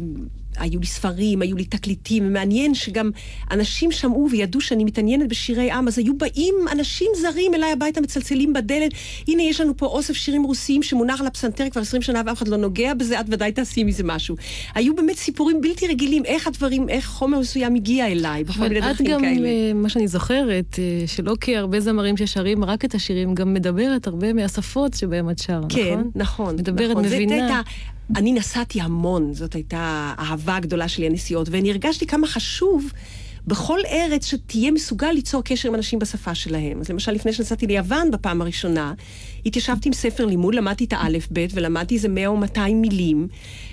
היו 0.58 0.80
לי 0.80 0.86
ספרים, 0.86 1.42
היו 1.42 1.56
לי 1.56 1.64
תקליטים, 1.64 2.26
ומעניין 2.26 2.74
שגם 2.74 3.10
אנשים 3.50 3.92
שמעו 3.92 4.28
וידעו 4.30 4.60
שאני 4.60 4.84
מתעניינת 4.84 5.28
בשירי 5.28 5.70
עם, 5.70 5.88
אז 5.88 5.98
היו 5.98 6.18
באים 6.18 6.54
אנשים 6.72 7.10
זרים 7.20 7.54
אליי 7.54 7.72
הביתה, 7.72 8.00
מצלצלים 8.00 8.52
בדלת, 8.52 8.92
הנה 9.28 9.42
יש 9.42 9.60
לנו 9.60 9.76
פה 9.76 9.86
אוסף 9.86 10.14
שירים 10.14 10.42
רוסיים 10.42 10.82
שמונח 10.82 11.20
על 11.20 11.26
הפסנתר 11.26 11.70
כבר 11.70 11.82
20 11.82 12.02
שנה 12.02 12.22
ואף 12.26 12.38
אחד 12.38 12.48
לא 12.48 12.56
נוגע 12.56 12.94
בזה, 12.94 13.20
את 13.20 13.26
ודאי 13.28 13.52
תעשי 13.52 13.84
מזה 13.84 14.04
משהו. 14.04 14.36
היו 14.74 14.96
באמת 14.96 15.16
סיפורים 15.16 15.60
בלתי 15.60 15.86
רגילים, 15.86 16.24
איך 16.24 16.46
הדברים, 16.46 16.88
איך 16.88 17.06
חומר 17.06 17.38
מסוים 17.38 17.74
הגיע 17.74 18.06
אליי, 18.06 18.44
בכל 18.44 18.60
מיני 18.60 18.78
את 18.78 18.84
דרכים 18.84 19.06
גם, 19.06 19.20
כאלה. 19.20 19.48
אה, 19.48 19.72
מה 19.74 19.88
שאני 19.88 20.08
זוכרת, 20.08 20.78
אה, 20.78 21.06
שלא 21.06 21.34
כהרבה 21.40 21.80
זמרים 21.80 22.16
ששרים 22.16 22.64
רק 22.64 22.84
את 22.84 22.94
השירים, 22.94 23.34
גם 23.34 23.54
מדברת 23.54 24.06
הרבה 24.06 24.32
מהשפות 24.32 24.94
שבהם 24.94 25.30
את 25.30 25.38
שרה, 25.38 25.60
כן, 25.68 25.98
נכון? 25.98 26.10
נכון. 26.14 26.54
מדברת, 26.54 26.90
נכון. 26.90 27.04
מבינה. 27.04 27.62
אני 28.16 28.32
נסעתי 28.32 28.80
המון, 28.80 29.34
זאת 29.34 29.54
הייתה 29.54 30.14
האהבה 30.18 30.56
הגדולה 30.56 30.88
שלי, 30.88 31.06
הנסיעות, 31.06 31.48
ואני 31.50 31.70
הרגשתי 31.70 32.06
כמה 32.06 32.26
חשוב 32.26 32.92
בכל 33.46 33.78
ארץ 33.86 34.26
שתהיה 34.26 34.70
מסוגל 34.70 35.12
ליצור 35.12 35.42
קשר 35.44 35.68
עם 35.68 35.74
אנשים 35.74 35.98
בשפה 35.98 36.34
שלהם. 36.34 36.80
אז 36.80 36.88
למשל, 36.90 37.12
לפני 37.12 37.32
שנסעתי 37.32 37.66
ליוון 37.66 38.10
בפעם 38.10 38.42
הראשונה, 38.42 38.94
התיישבתי 39.46 39.88
עם 39.88 39.92
ספר 39.92 40.26
לימוד, 40.26 40.54
למדתי 40.54 40.84
את 40.84 40.92
האלף-בית, 40.92 41.50
ולמדתי 41.54 41.94
איזה 41.94 42.08
מאה 42.08 42.26
או 42.26 42.36
מאתיים 42.36 42.80
מילים, 42.80 43.28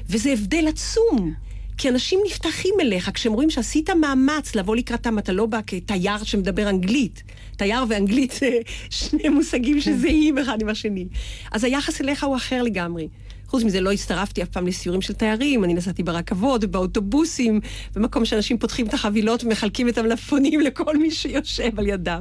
וזה 0.10 0.34
הבדל 0.34 0.68
עצום. 0.68 1.34
כי 1.78 1.90
אנשים 1.90 2.20
נפתחים 2.28 2.74
אליך 2.82 3.10
כשהם 3.14 3.34
רואים 3.34 3.50
שעשית 3.50 3.90
מאמץ 3.90 4.56
לבוא 4.56 4.76
לקראתם, 4.76 5.20
אתה 5.20 5.34
לא 5.34 5.46
בא 5.46 5.60
כתייר 5.68 6.24
שמדבר 6.24 6.70
אנגלית. 6.70 7.24
תייר 7.58 7.84
ואנגלית 7.90 8.32
זה 8.32 8.50
שני 8.90 9.30
מושגים 9.30 9.82
שזהים 9.82 10.38
אחד 10.38 10.62
עם 10.62 10.70
השני. 10.70 11.06
אז 11.52 11.64
היחס 11.64 12.02
אליך 12.02 12.24
הוא 12.24 12.36
אחר 12.36 12.64
לגמרי. 12.64 13.08
חוץ 13.54 13.64
מזה, 13.64 13.82
לא 13.82 13.92
הצטרפתי 13.92 14.44
אף 14.44 14.50
פעם 14.50 14.68
לסיורים 14.68 15.02
של 15.02 15.14
תיירים, 15.14 15.64
אני 15.64 15.74
נסעתי 15.74 16.04
ברכבות 16.04 16.64
ובאוטובוסים, 16.64 17.60
במקום 17.96 18.26
שאנשים 18.26 18.58
פותחים 18.58 18.88
את 18.88 18.94
החבילות 18.94 19.44
ומחלקים 19.44 19.90
את 19.90 19.98
המלפפונים 19.98 20.62
לכל 20.62 20.98
מי 20.98 21.12
שיושב 21.12 21.80
על 21.80 21.88
ידם. 21.88 22.20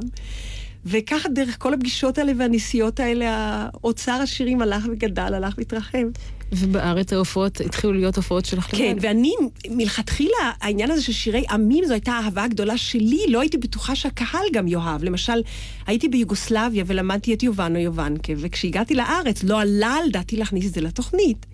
וככה 0.85 1.29
דרך 1.29 1.55
כל 1.59 1.73
הפגישות 1.73 2.17
האלה 2.17 2.31
והנסיעות 2.37 2.99
האלה, 2.99 3.67
אוצר 3.83 4.11
השירים 4.11 4.61
הלך 4.61 4.83
וגדל, 4.91 5.33
הלך 5.33 5.53
והתרחב. 5.57 6.07
ובארץ 6.55 7.13
ההופעות, 7.13 7.61
התחילו 7.61 7.93
להיות 7.93 8.17
הופעות 8.17 8.45
שלך 8.45 8.67
כן, 8.71 8.91
לבד. 8.91 9.05
ואני, 9.05 9.33
מלכתחילה, 9.69 10.51
העניין 10.61 10.91
הזה 10.91 11.01
של 11.01 11.11
שירי 11.11 11.43
עמים, 11.49 11.85
זו 11.85 11.93
הייתה 11.93 12.11
אהבה 12.11 12.47
גדולה 12.47 12.77
שלי, 12.77 13.19
לא 13.27 13.41
הייתי 13.41 13.57
בטוחה 13.57 13.95
שהקהל 13.95 14.45
גם 14.53 14.67
יאהב. 14.67 15.03
למשל, 15.03 15.41
הייתי 15.87 16.09
ביוגוסלביה 16.09 16.83
ולמדתי 16.87 17.33
את 17.33 17.43
יובנו 17.43 17.79
יובנקה, 17.79 18.33
וכשהגעתי 18.37 18.95
לארץ, 18.95 19.43
לא 19.43 19.61
עלה 19.61 19.95
על 20.03 20.11
דעתי 20.11 20.37
להכניס 20.37 20.65
את 20.65 20.73
זה 20.73 20.81
לתוכנית. 20.81 21.45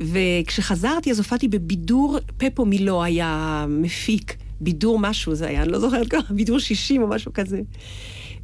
וכשחזרתי, 0.00 1.10
אז 1.10 1.18
הופעתי 1.18 1.48
בבידור, 1.48 2.18
פפו 2.36 2.66
מילו 2.66 3.02
היה 3.02 3.64
מפיק, 3.68 4.36
בידור 4.60 4.98
משהו 4.98 5.34
זה 5.34 5.46
היה, 5.46 5.62
אני 5.62 5.72
לא 5.72 5.78
זוכרת 5.78 6.08
ככה, 6.08 6.34
בידור 6.34 6.58
60 6.58 7.02
או 7.02 7.08
משהו 7.08 7.32
כזה. 7.32 7.60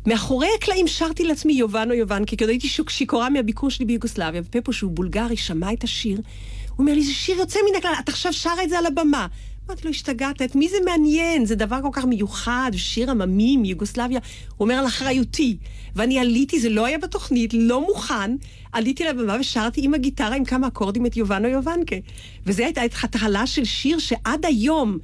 מאחורי 0.07 0.49
הקלעים 0.59 0.89
שרתי 0.89 1.25
לעצמי 1.25 1.53
יובן 1.53 1.91
או 1.91 1.95
יובן, 1.95 2.25
כי 2.25 2.37
עוד 2.41 2.51
הייתי 2.51 2.69
שיכורה 2.89 3.31
מהביקור 3.31 3.71
שלי 3.71 3.85
ביוגוסלביה, 3.85 4.43
ופפו, 4.45 4.73
שהוא 4.73 4.93
בולגרי, 4.93 5.37
שמע 5.37 5.73
את 5.73 5.85
השיר. 5.85 6.17
הוא 6.17 6.79
אומר 6.79 6.95
לי, 6.95 7.03
זה 7.03 7.13
שיר 7.13 7.37
יוצא 7.39 7.59
מן 7.71 7.79
הכלל, 7.79 7.93
את 8.01 8.09
עכשיו 8.09 8.33
שרה 8.33 8.65
את 8.65 8.69
זה 8.69 8.79
על 8.79 8.87
הבמה. 8.87 9.27
אמרתי 9.67 9.85
לו, 9.85 9.91
השתגעת, 9.91 10.43
את 10.43 10.55
מי 10.55 10.69
זה 10.69 10.77
מעניין? 10.85 11.47
זה 11.47 11.55
דבר 11.55 11.79
כל 11.83 11.89
כך 11.93 12.05
מיוחד, 12.05 12.71
שיר 12.77 13.11
עממי 13.11 13.57
מיוגוסלביה. 13.57 14.21
הוא 14.57 14.65
אומר, 14.65 14.75
על 14.75 14.87
אחריותי. 14.87 15.57
ואני 15.97 16.19
עליתי, 16.19 16.61
זה 16.61 16.69
לא 16.69 16.87
היה 16.87 16.99
בתוכנית, 16.99 17.55
לא 17.55 17.81
מוכן. 17.81 18.37
עליתי 18.73 19.05
לבמה 19.05 19.37
ושרתי 19.41 19.85
עם 19.85 19.95
הגיטרה 19.95 20.37
עם 20.37 20.45
כמה 20.45 20.67
אקורדים 20.67 21.07
את 21.07 21.17
יובן 21.17 21.45
או 21.45 21.51
יובנקה. 21.51 21.97
וזו 22.47 22.63
הייתה 22.63 22.83
התחלה 22.83 23.47
של 23.47 23.65
שיר 23.65 23.99
שעד 23.99 24.47
היום 24.47 24.99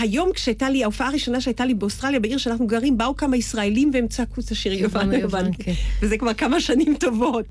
היום 0.00 0.32
כשהייתה 0.32 0.70
לי, 0.70 0.82
ההופעה 0.82 1.08
הראשונה 1.08 1.40
שהייתה 1.40 1.64
לי 1.64 1.74
באוסטרליה, 1.74 2.20
בעיר 2.20 2.38
שאנחנו 2.38 2.66
גרים, 2.66 2.98
באו 2.98 3.16
כמה 3.16 3.36
ישראלים 3.36 3.90
והם 3.94 4.08
צעקו 4.08 4.40
את 4.40 4.50
השיר 4.50 4.72
יובן 4.72 5.12
יובן, 5.12 5.50
כן. 5.58 5.72
וזה 6.02 6.18
כבר 6.18 6.34
כמה 6.34 6.60
שנים 6.60 6.94
טובות. 7.00 7.44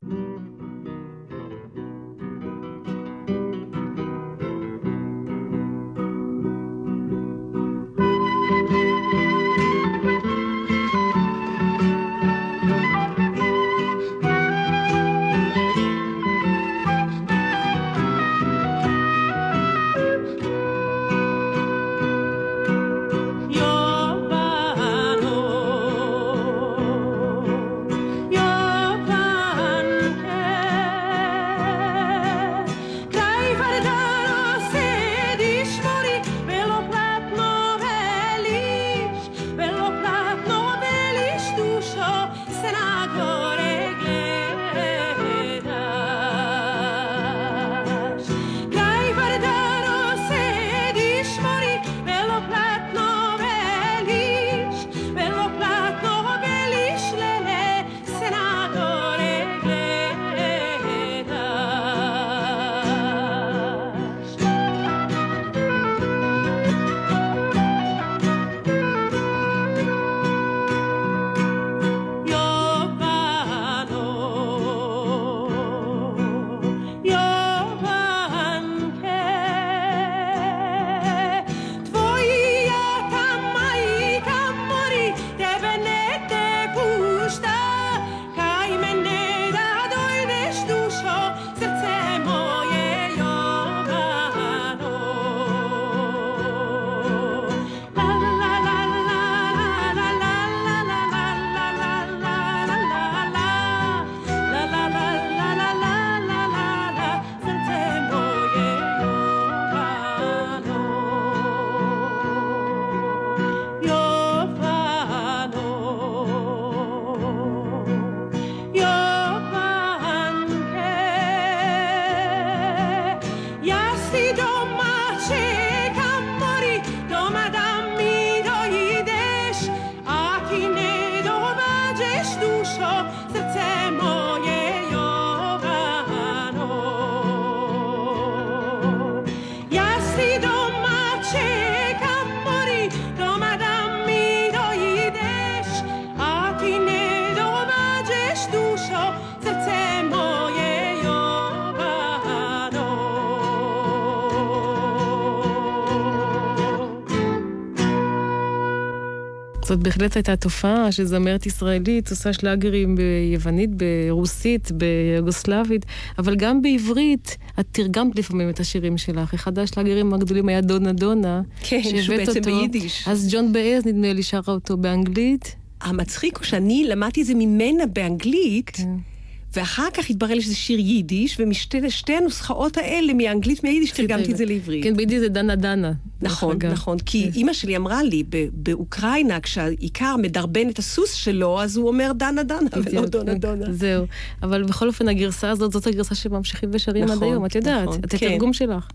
זאת 159.73 159.83
בהחלט 159.83 160.15
הייתה 160.15 160.35
תופעה 160.35 160.91
שזמרת 160.91 161.45
ישראלית 161.45 162.09
עושה 162.09 162.33
שלאגרים 162.33 162.95
ביוונית, 162.95 163.69
ברוסית, 163.75 164.71
ביוגוסלבית, 164.71 165.85
אבל 166.17 166.35
גם 166.35 166.61
בעברית 166.61 167.37
את 167.59 167.65
תרגמת 167.71 168.15
לפעמים 168.15 168.49
את 168.49 168.59
השירים 168.59 168.97
שלך. 168.97 169.33
אחד 169.33 169.59
השלאגרים 169.59 170.13
הגדולים 170.13 170.49
היה 170.49 170.61
דונה 170.61 170.93
דונה. 170.93 171.41
כן, 171.63 171.81
שהוא 171.83 172.17
בעצם 172.17 172.39
אותו. 172.39 172.41
ביידיש. 172.41 173.07
אז 173.07 173.29
ג'ון 173.31 173.53
באז 173.53 173.85
נדמה 173.85 174.13
לי 174.13 174.23
שרה 174.23 174.41
אותו 174.47 174.77
באנגלית. 174.77 175.55
המצחיק 175.81 176.37
הוא 176.37 176.45
שאני 176.45 176.85
למדתי 176.87 177.21
את 177.21 177.25
זה 177.25 177.33
ממנה 177.35 177.85
באנגלית. 177.85 178.69
כן. 178.73 179.12
ואחר 179.55 179.87
כך 179.93 180.09
התברר 180.09 180.33
לי 180.33 180.41
שזה 180.41 180.55
שיר 180.55 180.79
יידיש, 180.79 181.39
ומשתי 181.39 182.15
הנוסחאות 182.17 182.77
האלה, 182.77 183.13
מאנגלית 183.13 183.63
מיידיש, 183.63 183.91
תרגמתי 183.91 184.31
את 184.31 184.37
זה 184.37 184.45
לעברית. 184.45 184.83
כן, 184.83 184.95
ביידיש 184.95 185.19
זה 185.19 185.29
דנה 185.29 185.55
דנה. 185.55 185.91
נכון, 186.21 186.57
נכון. 186.71 186.97
כי 186.99 187.23
כן. 187.23 187.37
אימא 187.37 187.53
שלי 187.53 187.77
אמרה 187.77 188.03
לי, 188.03 188.23
באוקראינה, 188.53 189.39
כשהאיכר 189.39 190.15
מדרבן 190.17 190.69
את 190.69 190.79
הסוס 190.79 191.13
שלו, 191.13 191.61
אז 191.61 191.77
הוא 191.77 191.87
אומר 191.87 192.11
דנה 192.17 192.43
דנה, 192.43 192.69
ולא 192.73 193.01
כן. 193.01 193.05
דונה 193.05 193.33
דונה. 193.33 193.65
זהו. 193.71 194.05
אבל 194.43 194.63
בכל 194.63 194.87
אופן, 194.87 195.07
הגרסה 195.07 195.49
הזאת, 195.49 195.71
זאת 195.71 195.87
הגרסה 195.87 196.15
שממשיכים 196.15 196.69
ושרים 196.73 197.03
עד 197.03 197.11
נכון, 197.11 197.27
היום, 197.27 197.45
את 197.45 197.55
יודעת, 197.55 197.87
נכון, 197.87 197.99
את 198.05 198.15
כן. 198.15 198.27
התרגום 198.27 198.53
שלך. 198.53 198.87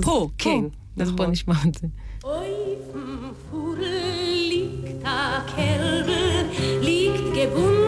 פה, 0.00 0.28
כן. 0.38 0.64
אז 0.98 1.10
בוא 1.10 1.24
נכון. 1.24 1.30
נשמע 1.30 1.54
את 1.68 1.74
זה. 1.74 1.86
אוי, 2.24 2.48
פור 3.50 3.74
ליקטה 4.48 5.40
קרל, 5.56 6.02
ליקט 6.82 7.20
gebunden. 7.34 7.79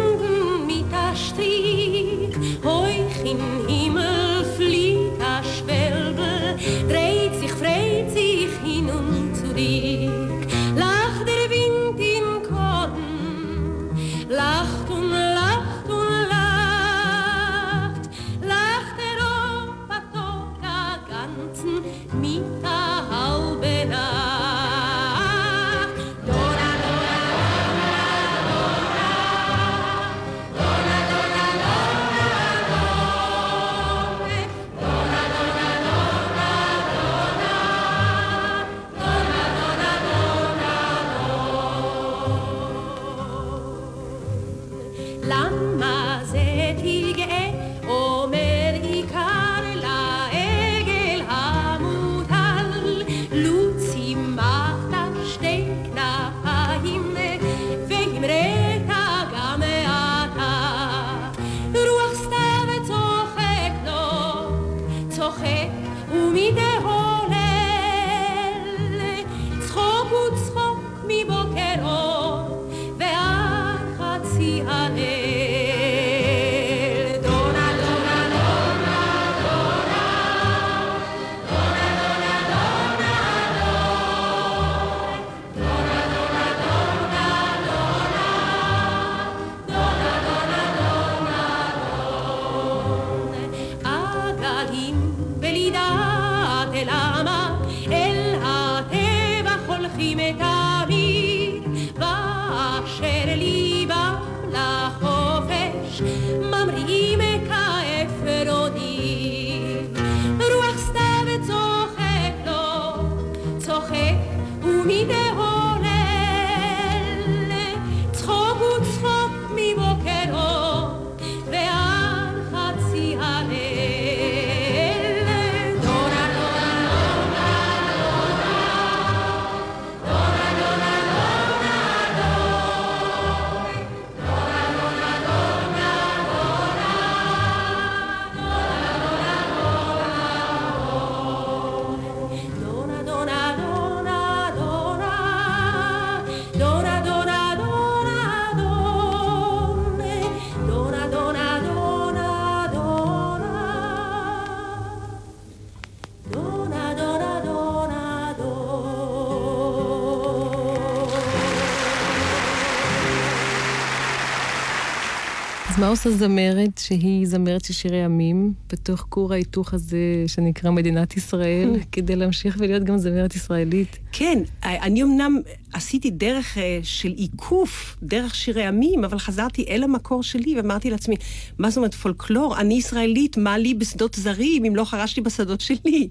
פורל 165.72 165.84
מה 165.84 165.88
עושה 165.88 166.10
זמרת 166.10 166.78
שהיא 166.78 167.26
זמרת 167.26 167.64
של 167.64 167.72
שירי 167.72 168.04
עמים, 168.04 168.52
בתוך 168.72 169.06
כור 169.08 169.32
ההיתוך 169.32 169.74
הזה 169.74 170.24
שנקרא 170.26 170.70
מדינת 170.70 171.16
ישראל, 171.16 171.76
כדי 171.92 172.16
להמשיך 172.16 172.56
ולהיות 172.58 172.84
גם 172.84 172.98
זמרת 172.98 173.36
ישראלית? 173.36 173.98
כן, 174.12 174.42
אני 174.62 175.02
אמנם 175.02 175.40
עשיתי 175.72 176.10
דרך 176.10 176.58
אה, 176.58 176.78
של 176.82 177.08
עיקוף, 177.08 177.96
דרך 178.02 178.34
שירי 178.34 178.66
עמים, 178.66 179.04
אבל 179.04 179.18
חזרתי 179.18 179.64
אל 179.68 179.82
המקור 179.82 180.22
שלי 180.22 180.56
ואמרתי 180.56 180.90
לעצמי, 180.90 181.16
מה 181.58 181.70
זאת 181.70 181.76
אומרת 181.76 181.94
פולקלור? 181.94 182.58
אני 182.60 182.74
ישראלית, 182.74 183.36
מה 183.36 183.58
לי 183.58 183.74
בשדות 183.74 184.14
זרים 184.14 184.64
אם 184.64 184.76
לא 184.76 184.84
חרשתי 184.84 185.20
בשדות 185.20 185.60
שלי? 185.60 186.08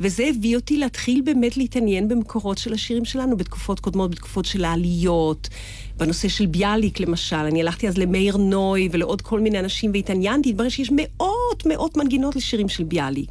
וזה 0.00 0.24
הביא 0.28 0.56
אותי 0.56 0.78
להתחיל 0.78 1.22
באמת 1.24 1.56
להתעניין 1.56 2.08
במקורות 2.08 2.58
של 2.58 2.72
השירים 2.72 3.04
שלנו 3.04 3.36
בתקופות 3.36 3.80
קודמות, 3.80 4.10
בתקופות 4.10 4.44
של 4.44 4.64
העליות. 4.64 5.48
בנושא 5.96 6.28
של 6.28 6.46
ביאליק 6.46 7.00
למשל, 7.00 7.36
אני 7.36 7.60
הלכתי 7.60 7.88
אז 7.88 7.98
למאיר 7.98 8.36
נוי 8.36 8.88
ולעוד 8.92 9.22
כל 9.22 9.40
מיני 9.40 9.58
אנשים 9.58 9.90
והתעניינתי, 9.94 10.48
התברר 10.50 10.68
שיש 10.68 10.90
מאות 10.92 11.66
מאות 11.66 11.96
מנגינות 11.96 12.36
לשירים 12.36 12.68
של 12.68 12.84
ביאליק. 12.84 13.30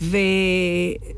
ו... 0.00 0.16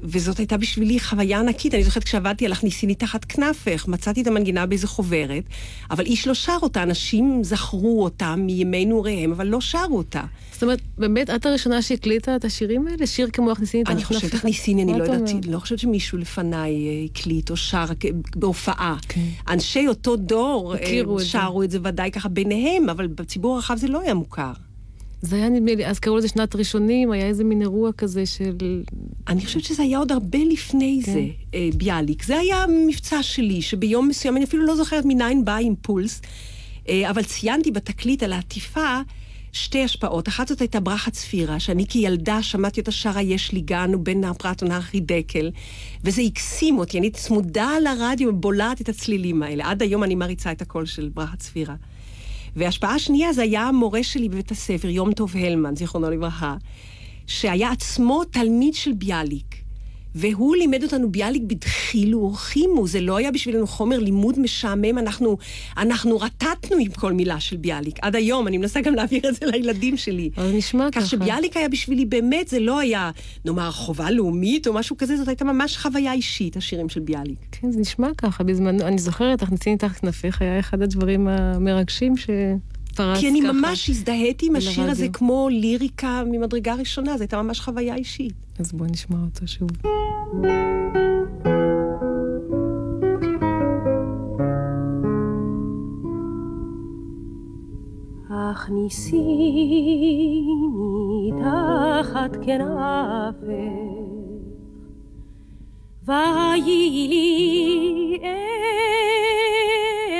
וזאת 0.02 0.38
הייתה 0.38 0.56
בשבילי 0.56 1.00
חוויה 1.00 1.38
ענקית. 1.38 1.74
אני 1.74 1.84
זוכרת 1.84 2.04
כשעבדתי 2.04 2.46
על 2.46 2.52
הכניסיני 2.52 2.94
תחת 2.94 3.24
כנפך, 3.24 3.88
מצאתי 3.88 4.22
את 4.22 4.26
המנגינה 4.26 4.66
באיזה 4.66 4.86
חוברת, 4.86 5.44
אבל 5.90 6.04
איש 6.04 6.26
לא 6.26 6.34
שר 6.34 6.58
אותה, 6.62 6.82
אנשים 6.82 7.44
זכרו 7.44 8.04
אותה 8.04 8.36
מימי 8.36 8.84
נעוריהם, 8.84 9.32
אבל 9.32 9.46
לא 9.46 9.60
שרו 9.60 9.98
אותה. 9.98 10.22
זאת 10.52 10.62
אומרת, 10.62 10.80
באמת, 10.98 11.30
את 11.30 11.46
הראשונה 11.46 11.82
שהקליטה 11.82 12.36
את 12.36 12.44
השירים 12.44 12.86
האלה? 12.86 13.06
שיר 13.06 13.28
כמו 13.32 13.50
הכניסיני 13.50 13.84
תחת 13.84 13.94
כנפך? 13.94 14.10
אני 14.10 14.20
חושבת 14.20 14.34
הכניסיני, 14.34 14.82
אני 14.82 14.98
לא 14.98 15.04
יודעת, 15.04 15.46
לא 15.48 15.58
חושבת 15.58 15.78
שמישהו 15.78 16.18
לפניי 16.18 16.70
אה, 16.70 17.04
הקליט 17.04 17.50
או 17.50 17.56
שר 17.56 17.84
בהופעה. 18.36 18.96
כן. 19.08 19.20
אנשי 19.48 19.88
אותו 19.88 20.16
דור 20.16 20.74
אה, 20.76 21.24
שרו 21.24 21.62
את 21.62 21.70
זה 21.70 21.78
ודאי 21.84 22.10
ככה 22.10 22.28
ביניהם, 22.28 22.88
אבל 22.88 23.06
בציבור 23.06 23.54
הרחב 23.54 23.76
זה 23.76 23.88
לא 23.88 24.00
היה 24.00 24.14
מוכר. 24.14 24.52
זה 25.22 25.36
היה 25.36 25.48
נדמה 25.48 25.74
לי, 25.74 25.86
אז 25.86 25.98
קראו 25.98 26.16
לזה 26.16 26.28
שנת 26.28 26.56
ראשונים, 26.56 27.12
היה 27.12 27.26
איזה 27.26 27.44
מין 27.44 27.62
אירוע 27.62 27.92
כזה 27.92 28.26
של... 28.26 28.82
אני 29.28 29.44
חושבת 29.46 29.64
שזה 29.64 29.82
היה 29.82 29.98
עוד 29.98 30.12
הרבה 30.12 30.38
לפני 30.38 31.00
כן. 31.04 31.12
זה, 31.12 31.26
אה, 31.54 31.68
ביאליק. 31.76 32.22
זה 32.22 32.38
היה 32.38 32.64
מבצע 32.86 33.22
שלי, 33.22 33.62
שביום 33.62 34.08
מסוים, 34.08 34.36
אני 34.36 34.44
אפילו 34.44 34.66
לא 34.66 34.76
זוכרת 34.76 35.04
מניין 35.04 35.44
בא 35.44 35.58
אימפולס, 35.58 36.22
אה, 36.88 37.10
אבל 37.10 37.22
ציינתי 37.22 37.70
בתקליט 37.70 38.22
על 38.22 38.32
העטיפה 38.32 39.00
שתי 39.52 39.84
השפעות. 39.84 40.28
אחת 40.28 40.48
זאת 40.48 40.60
הייתה 40.60 40.80
ברכה 40.80 41.10
צפירה, 41.10 41.60
שאני 41.60 41.86
כילדה 41.86 42.42
שמעתי 42.42 42.80
אותה 42.80 42.90
שרה 42.90 43.22
יש 43.22 43.52
לי 43.52 43.60
גן, 43.60 43.94
ובין 43.94 44.20
נהר 44.20 44.32
פרת 44.32 44.62
ונהר 44.62 44.80
חידקל, 44.80 45.50
וזה 46.04 46.22
הקסים 46.22 46.78
אותי, 46.78 46.98
אני 46.98 47.10
צמודה 47.10 47.70
לרדיו 47.84 48.28
ובולעת 48.28 48.80
את 48.80 48.88
הצלילים 48.88 49.42
האלה. 49.42 49.70
עד 49.70 49.82
היום 49.82 50.04
אני 50.04 50.14
מריצה 50.14 50.52
את 50.52 50.62
הקול 50.62 50.86
של 50.86 51.10
ברכה 51.14 51.36
צפירה. 51.36 51.74
והשפעה 52.56 52.98
שנייה 52.98 53.32
זה 53.32 53.42
היה 53.42 53.62
המורה 53.62 54.02
שלי 54.02 54.28
בבית 54.28 54.50
הספר, 54.50 54.88
יום 54.88 55.12
טוב 55.12 55.36
הלמן, 55.36 55.76
זיכרונו 55.76 56.10
לברכה, 56.10 56.56
שהיה 57.26 57.70
עצמו 57.70 58.24
תלמיד 58.24 58.74
של 58.74 58.92
ביאליק. 58.92 59.49
והוא 60.14 60.56
לימד 60.56 60.82
אותנו 60.82 61.12
ביאליק 61.12 61.42
בדחילו 61.46 62.18
ורחימו, 62.18 62.86
זה 62.86 63.00
לא 63.00 63.16
היה 63.16 63.30
בשבילנו 63.32 63.66
חומר 63.66 63.98
לימוד 63.98 64.38
משעמם, 64.38 64.98
אנחנו, 64.98 65.36
אנחנו 65.76 66.20
רטטנו 66.20 66.76
עם 66.76 66.90
כל 66.90 67.12
מילה 67.12 67.40
של 67.40 67.56
ביאליק. 67.56 67.98
עד 68.02 68.16
היום, 68.16 68.48
אני 68.48 68.58
מנסה 68.58 68.80
גם 68.80 68.94
להעביר 68.94 69.28
את 69.28 69.34
זה 69.34 69.46
לילדים 69.46 69.96
שלי. 69.96 70.30
אבל 70.36 70.52
נשמע 70.52 70.88
ככה. 70.92 71.00
כך 71.00 71.06
שביאליק 71.06 71.56
היה 71.56 71.68
בשבילי 71.68 72.04
באמת, 72.04 72.48
זה 72.48 72.60
לא 72.60 72.78
היה, 72.78 73.10
נאמר, 73.44 73.70
חובה 73.70 74.10
לאומית 74.10 74.66
או 74.66 74.72
משהו 74.72 74.96
כזה, 74.96 75.16
זאת 75.16 75.28
הייתה 75.28 75.44
ממש 75.44 75.76
חוויה 75.76 76.12
אישית, 76.12 76.56
השירים 76.56 76.88
של 76.88 77.00
ביאליק. 77.00 77.38
כן, 77.52 77.72
זה 77.72 77.80
נשמע 77.80 78.08
ככה. 78.18 78.44
בזמנו, 78.44 78.86
אני 78.86 78.98
זוכרת, 78.98 79.38
תכניסי 79.38 79.76
תחת 79.76 79.96
כנפיך, 79.96 80.42
היה 80.42 80.58
אחד 80.58 80.82
הדברים 80.82 81.28
המרגשים 81.28 82.16
ש... 82.16 82.30
פרץ 82.90 83.18
כי 83.18 83.28
אני 83.28 83.40
ככה 83.42 83.52
ממש 83.52 83.90
הזדהיתי 83.90 84.46
עם 84.46 84.56
השיר 84.56 84.90
הזה 84.90 85.08
כמו 85.12 85.48
ליריקה 85.50 86.22
ממדרגה 86.26 86.74
ראשונה, 86.74 87.16
זו 87.16 87.22
הייתה 87.22 87.42
ממש 87.42 87.60
חוויה 87.60 87.94
אישית. 87.94 88.32
אז 88.58 88.72
בואי 88.72 88.90
נשמע 88.90 89.16
אותו 89.24 89.46
שוב. 89.48 89.70
הכניסיני 99.50 101.30
תחת 101.38 102.36
כנפך, 102.44 103.40
ויהי 106.04 107.06
לי 107.08 108.18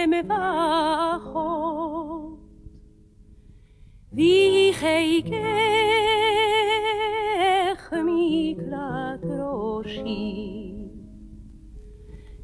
אם 0.04 0.10
ואחות, 0.28 1.89
ויחיקך 4.12 5.40
מקלט 8.04 9.24
ראשי. 9.24 10.70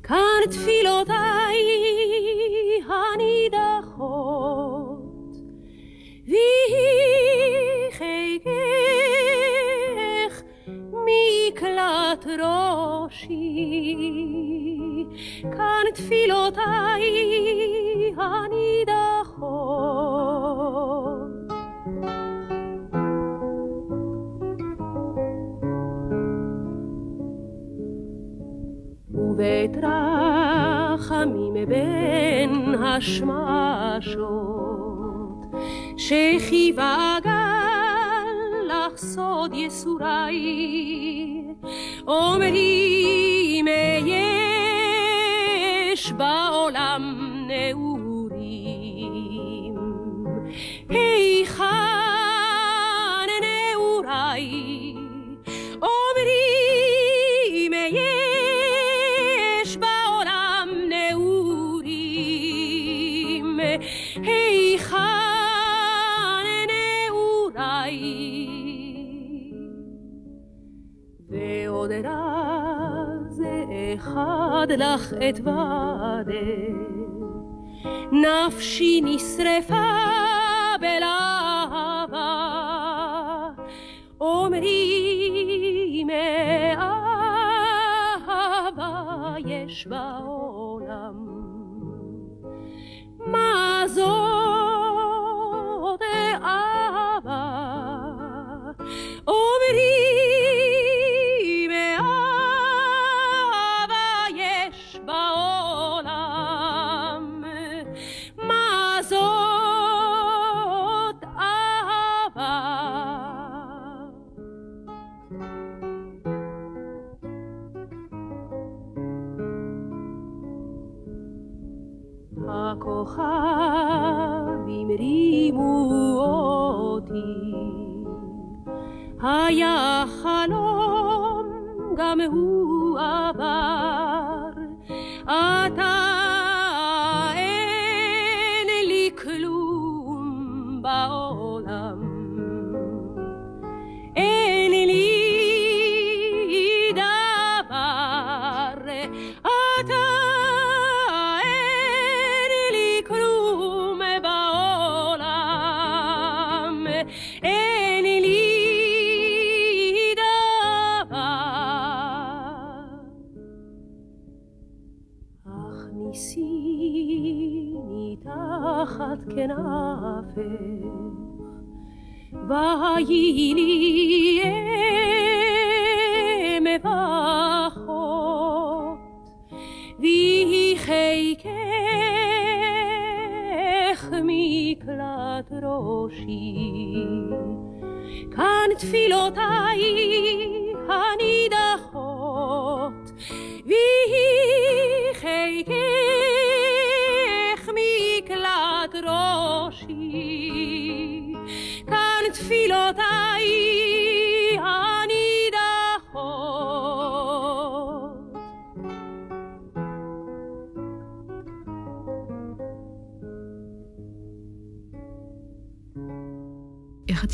כאן 0.02 0.40
תפילותיי 0.50 1.56
הנידחות, 2.88 4.26
ויחיקך 6.26 6.42
מקלט 10.92 12.26
ראשי. 12.26 13.96
כאן 15.42 15.84
תפילותיי 15.94 17.02
הנידחות. 18.16 19.76
ובית 29.36 29.76
רחמים 29.76 31.54
בין 31.68 32.74
השמשות, 32.84 34.26
שכיבה 35.96 37.16
גל 37.22 38.26
לך 38.66 38.96
סוד 38.96 39.54
יסורי, 39.54 41.42
אומרים 42.08 43.66
יש 44.06 46.12
בעולם 46.12 47.02
נעורים, 47.48 48.36
היכן 50.88 51.66
נעוריי? 53.42 54.94
אומרים 55.82 56.65
היכן 64.14 64.96
נעוריי? 66.68 68.00
ועוד 71.30 71.90
רז 71.92 73.42
אחד 73.94 74.66
לך 74.78 75.12
אתוודה, 75.28 76.24
נפשי 78.12 79.00
נשרפה 79.04 79.92
בלהבה, 80.80 82.32
אומרים 84.20 86.10
אהבה 86.78 88.14
יש 89.46 89.86
בעולם. 89.86 90.35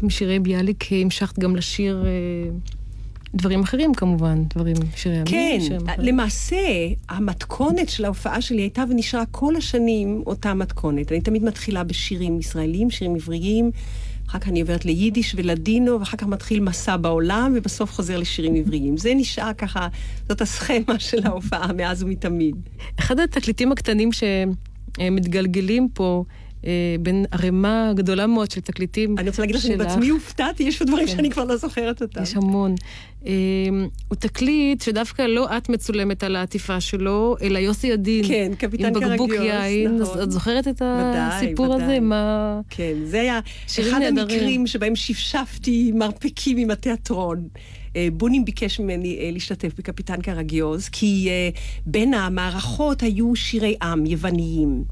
עם 0.02 0.10
שירי 0.10 0.38
ביאליק 0.38 0.84
המשכת 0.92 1.38
גם 1.38 1.56
לשיר 1.56 2.04
אה, 2.06 2.50
דברים 3.34 3.60
אחרים 3.60 3.94
כמובן, 3.94 4.44
דברים, 4.54 4.76
שירי 4.96 5.14
ימין, 5.14 5.26
כן, 5.26 5.58
אחרים. 5.60 5.80
למעשה, 5.98 6.56
המתכונת 7.08 7.88
של 7.88 8.04
ההופעה 8.04 8.40
שלי 8.40 8.62
הייתה 8.62 8.84
ונשארה 8.90 9.26
כל 9.30 9.56
השנים 9.56 10.22
אותה 10.26 10.54
מתכונת. 10.54 11.12
אני 11.12 11.20
תמיד 11.20 11.44
מתחילה 11.44 11.84
בשירים 11.84 12.38
ישראלים, 12.38 12.90
שירים 12.90 13.14
עבריים, 13.14 13.70
אחר 14.28 14.38
כך 14.38 14.48
אני 14.48 14.60
עוברת 14.60 14.84
ליידיש 14.84 15.34
ולדינו, 15.38 16.00
ואחר 16.00 16.16
כך 16.16 16.26
מתחיל 16.26 16.60
מסע 16.60 16.96
בעולם, 16.96 17.52
ובסוף 17.56 17.92
חוזר 17.92 18.16
לשירים 18.16 18.54
עבריים. 18.54 18.96
זה 18.96 19.14
נשאר 19.14 19.52
ככה, 19.52 19.88
זאת 20.28 20.40
הסכמה 20.40 20.98
של 20.98 21.26
ההופעה 21.26 21.72
מאז 21.72 22.02
ומתמיד. 22.02 22.56
אחד 22.98 23.20
התקליטים 23.20 23.72
הקטנים 23.72 24.10
שמתגלגלים 24.12 25.88
פה, 25.94 26.24
אה, 26.28 26.41
בין 27.00 27.24
ערימה 27.30 27.92
גדולה 27.94 28.26
מאוד 28.26 28.50
של 28.50 28.60
תקליטים 28.60 29.18
אני 29.18 29.28
רוצה 29.28 29.42
להגיד 29.42 29.56
לך 29.56 29.62
שאני 29.62 29.74
שלך. 29.74 29.86
בעצמי 29.86 30.08
הופתעתי, 30.08 30.62
יש 30.62 30.78
פה 30.78 30.84
דברים 30.84 31.06
כן. 31.06 31.12
שאני 31.16 31.30
כבר 31.30 31.44
לא 31.44 31.56
זוכרת 31.56 32.02
אותם. 32.02 32.22
יש 32.22 32.34
המון. 32.34 32.74
אה, 33.26 33.32
הוא 34.08 34.16
תקליט 34.16 34.80
שדווקא 34.80 35.22
לא 35.22 35.56
את 35.56 35.68
מצולמת 35.68 36.24
על 36.24 36.36
העטיפה 36.36 36.80
שלו, 36.80 37.36
אלא 37.42 37.58
יוסי 37.58 37.86
ידין. 37.86 38.24
כן, 38.28 38.52
קפיטן 38.58 38.86
עם 38.86 38.92
בקבוק 38.92 39.30
קרגיוס, 39.30 39.54
יין. 39.64 39.98
נכון. 39.98 40.22
את 40.22 40.30
זוכרת 40.30 40.68
את 40.68 40.82
הסיפור. 40.84 41.74
הזה? 41.74 42.00
מה... 42.00 42.60
כן, 42.70 42.94
זה 43.04 43.20
היה 43.20 43.40
אחד. 43.80 44.00
המקרים 44.02 44.66
שבהם 44.66 44.96
שפשפתי 44.96 45.92
מרפקים 45.94 46.56
עם 46.56 46.70
התיאטרון. 46.70 47.48
אה, 47.96 48.08
בונים 48.12 48.44
ביקש 48.44 48.80
ממני 48.80 49.18
אה, 49.20 49.30
להשתתף 49.32 49.72
בקפיטן 49.78 50.20
קרגיוז, 50.20 50.88
כי 50.88 51.28
אה, 51.28 51.48
בין 51.86 52.14
המערכות 52.14 53.02
היו 53.02 53.36
שירי 53.36 53.74
עם 53.82 54.06
יווניים. 54.06 54.84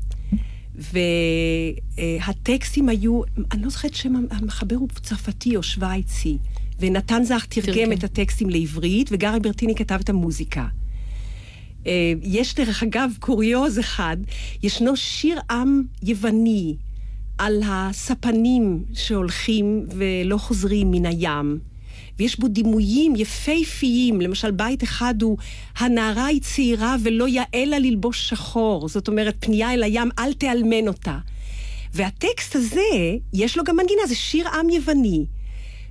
והטקסטים 0.74 2.88
היו, 2.88 3.22
אני 3.52 3.62
לא 3.62 3.70
זוכרת 3.70 3.94
שם 3.94 4.14
המחבר 4.30 4.76
הוא 4.76 4.88
צרפתי 5.02 5.56
או 5.56 5.62
שווייצי, 5.62 6.38
ונתן 6.78 7.24
זך 7.24 7.46
תרגם 7.48 7.72
תרגם. 7.72 7.92
את 7.92 8.04
הטקסטים 8.04 8.50
לעברית, 8.50 9.08
וגרי 9.12 9.40
ברטיני 9.40 9.74
כתב 9.74 9.98
את 10.00 10.08
המוזיקה. 10.08 10.66
אה, 11.86 12.12
יש 12.22 12.54
דרך 12.54 12.82
אגב 12.82 13.10
קוריוז 13.18 13.78
אחד, 13.78 14.16
ישנו 14.62 14.96
שיר 14.96 15.40
עם 15.50 15.82
יווני 16.02 16.76
על 17.38 17.62
הספנים 17.66 18.84
שהולכים 18.92 19.86
ולא 19.88 20.36
חוזרים 20.36 20.90
מן 20.90 21.06
הים. 21.06 21.58
ויש 22.18 22.38
בו 22.38 22.48
דימויים 22.48 23.16
יפהפיים, 23.16 24.20
למשל 24.20 24.50
בית 24.50 24.82
אחד 24.82 25.22
הוא 25.22 25.38
הנערה 25.78 26.26
היא 26.26 26.40
צעירה 26.40 26.96
ולא 27.02 27.28
יאה 27.28 27.64
לה 27.66 27.78
ללבוש 27.78 28.28
שחור, 28.28 28.88
זאת 28.88 29.08
אומרת 29.08 29.36
פנייה 29.40 29.74
אל 29.74 29.82
הים, 29.82 30.08
אל 30.18 30.32
תאלמן 30.32 30.88
אותה. 30.88 31.18
והטקסט 31.94 32.56
הזה, 32.56 32.80
יש 33.32 33.58
לו 33.58 33.64
גם 33.64 33.76
מנגינה, 33.76 34.02
זה 34.08 34.14
שיר 34.14 34.48
עם 34.48 34.70
יווני. 34.70 35.24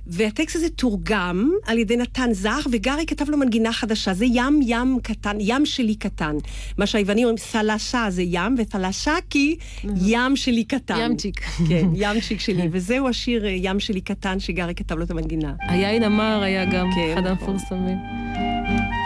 והטקסט 0.06 0.56
הזה 0.56 0.68
תורגם 0.68 1.50
על 1.66 1.78
ידי 1.78 1.96
נתן 1.96 2.32
זך, 2.32 2.66
וגרי 2.72 3.06
כתב 3.06 3.30
לו 3.30 3.36
מנגינה 3.36 3.72
חדשה, 3.72 4.14
זה 4.14 4.24
ים 4.24 4.60
ים 4.62 4.98
קטן, 5.02 5.36
ים 5.40 5.66
שלי 5.66 5.94
קטן. 5.94 6.36
מה 6.78 6.86
שהיוונים 6.86 7.24
אומרים, 7.24 7.38
סלשה 7.38 8.06
זה 8.08 8.22
ים, 8.22 8.54
ותלשקי, 8.58 9.56
ים 9.96 10.36
שלי 10.36 10.64
קטן. 10.64 10.98
ימצ'יק. 11.00 11.40
כן, 11.68 11.88
ימצ'יק 12.02 12.40
שלי, 12.40 12.68
וזהו 12.72 13.08
השיר 13.08 13.46
אה, 13.46 13.50
ים 13.50 13.80
שלי 13.80 14.00
קטן, 14.00 14.40
שגרי 14.40 14.74
כתב 14.74 14.98
לו 14.98 15.04
את 15.04 15.10
המנגינה. 15.10 15.52
היין 15.60 16.02
המר 16.02 16.42
היה 16.42 16.64
גם 16.64 16.86
כן, 16.94 17.12
אחד 17.12 17.26
נכון. 17.26 17.48
המפורסמים. 17.54 18.99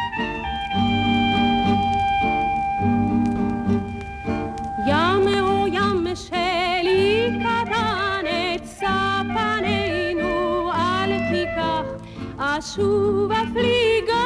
chuva 12.69 13.37
afliga 13.45 14.24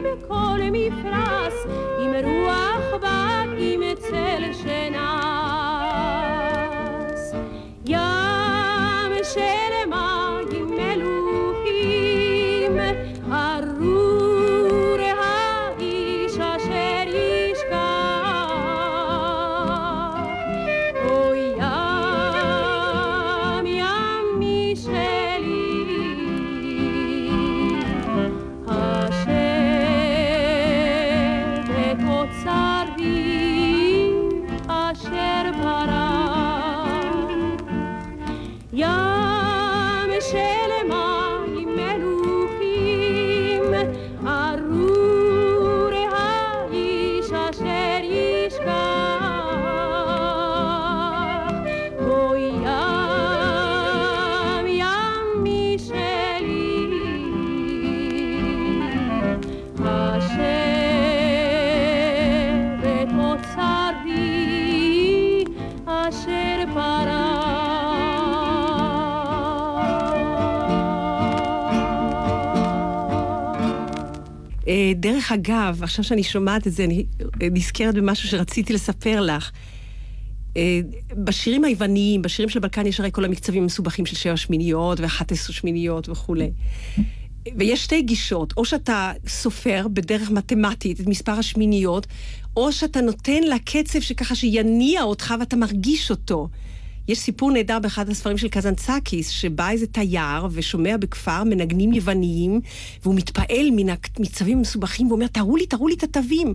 baby 0.00 0.31
אגב, 75.34 75.82
עכשיו 75.82 76.04
שאני 76.04 76.22
שומעת 76.22 76.66
את 76.66 76.72
זה, 76.72 76.84
אני 76.84 77.04
אה, 77.42 77.48
נזכרת 77.50 77.94
במשהו 77.94 78.28
שרציתי 78.28 78.72
לספר 78.72 79.20
לך. 79.20 79.50
אה, 80.56 80.80
בשירים 81.24 81.64
היווניים, 81.64 82.22
בשירים 82.22 82.48
של 82.48 82.58
בלקן 82.58 82.86
יש 82.86 83.00
הרי 83.00 83.10
כל 83.12 83.24
המקצבים 83.24 83.62
המסובכים 83.62 84.06
של 84.06 84.16
שבע 84.16 84.36
שמיניות 84.36 85.00
ואחת 85.00 85.32
עשרה 85.32 85.54
שמיניות 85.54 86.08
וכולי. 86.08 86.50
ויש 87.56 87.84
שתי 87.84 88.02
גישות, 88.02 88.54
או 88.56 88.64
שאתה 88.64 89.12
סופר 89.26 89.86
בדרך 89.92 90.30
מתמטית 90.30 91.00
את 91.00 91.06
מספר 91.06 91.32
השמיניות, 91.32 92.06
או 92.56 92.72
שאתה 92.72 93.00
נותן 93.00 93.42
לה 93.42 93.56
קצב 93.58 94.00
שככה 94.00 94.34
שיניע 94.34 95.02
אותך 95.02 95.34
ואתה 95.40 95.56
מרגיש 95.56 96.10
אותו. 96.10 96.48
יש 97.08 97.18
סיפור 97.18 97.50
נהדר 97.50 97.78
באחד 97.78 98.08
הספרים 98.08 98.38
של 98.38 98.48
קזנצקיס, 98.48 99.28
שבא 99.28 99.70
איזה 99.70 99.86
תייר 99.86 100.48
ושומע 100.50 100.96
בכפר 100.96 101.44
מנגנים 101.44 101.92
יווניים, 101.92 102.60
והוא 103.02 103.14
מתפעל 103.14 103.70
מן 103.72 103.94
המצבים 104.18 104.58
המסובכים, 104.58 105.10
ואומר, 105.10 105.26
תראו 105.26 105.56
לי, 105.56 105.66
תראו 105.66 105.88
לי 105.88 105.94
את 105.94 106.02
התווים. 106.02 106.54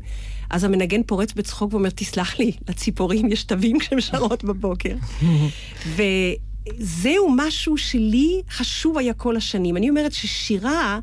אז 0.50 0.64
המנגן 0.64 1.04
פורץ 1.04 1.34
בצחוק 1.34 1.74
ואומר, 1.74 1.90
תסלח 1.90 2.40
לי, 2.40 2.52
לציפורים 2.70 3.32
יש 3.32 3.44
תווים 3.44 3.80
כשהן 3.80 4.02
שרות 4.02 4.44
בבוקר. 4.44 4.96
וזהו 5.96 7.30
משהו 7.36 7.78
שלי 7.78 8.42
חשוב 8.50 8.98
היה 8.98 9.14
כל 9.14 9.38
השנים. 9.38 9.78
אני 9.78 9.90
אומרת 9.90 10.14
ששירה... 10.14 11.00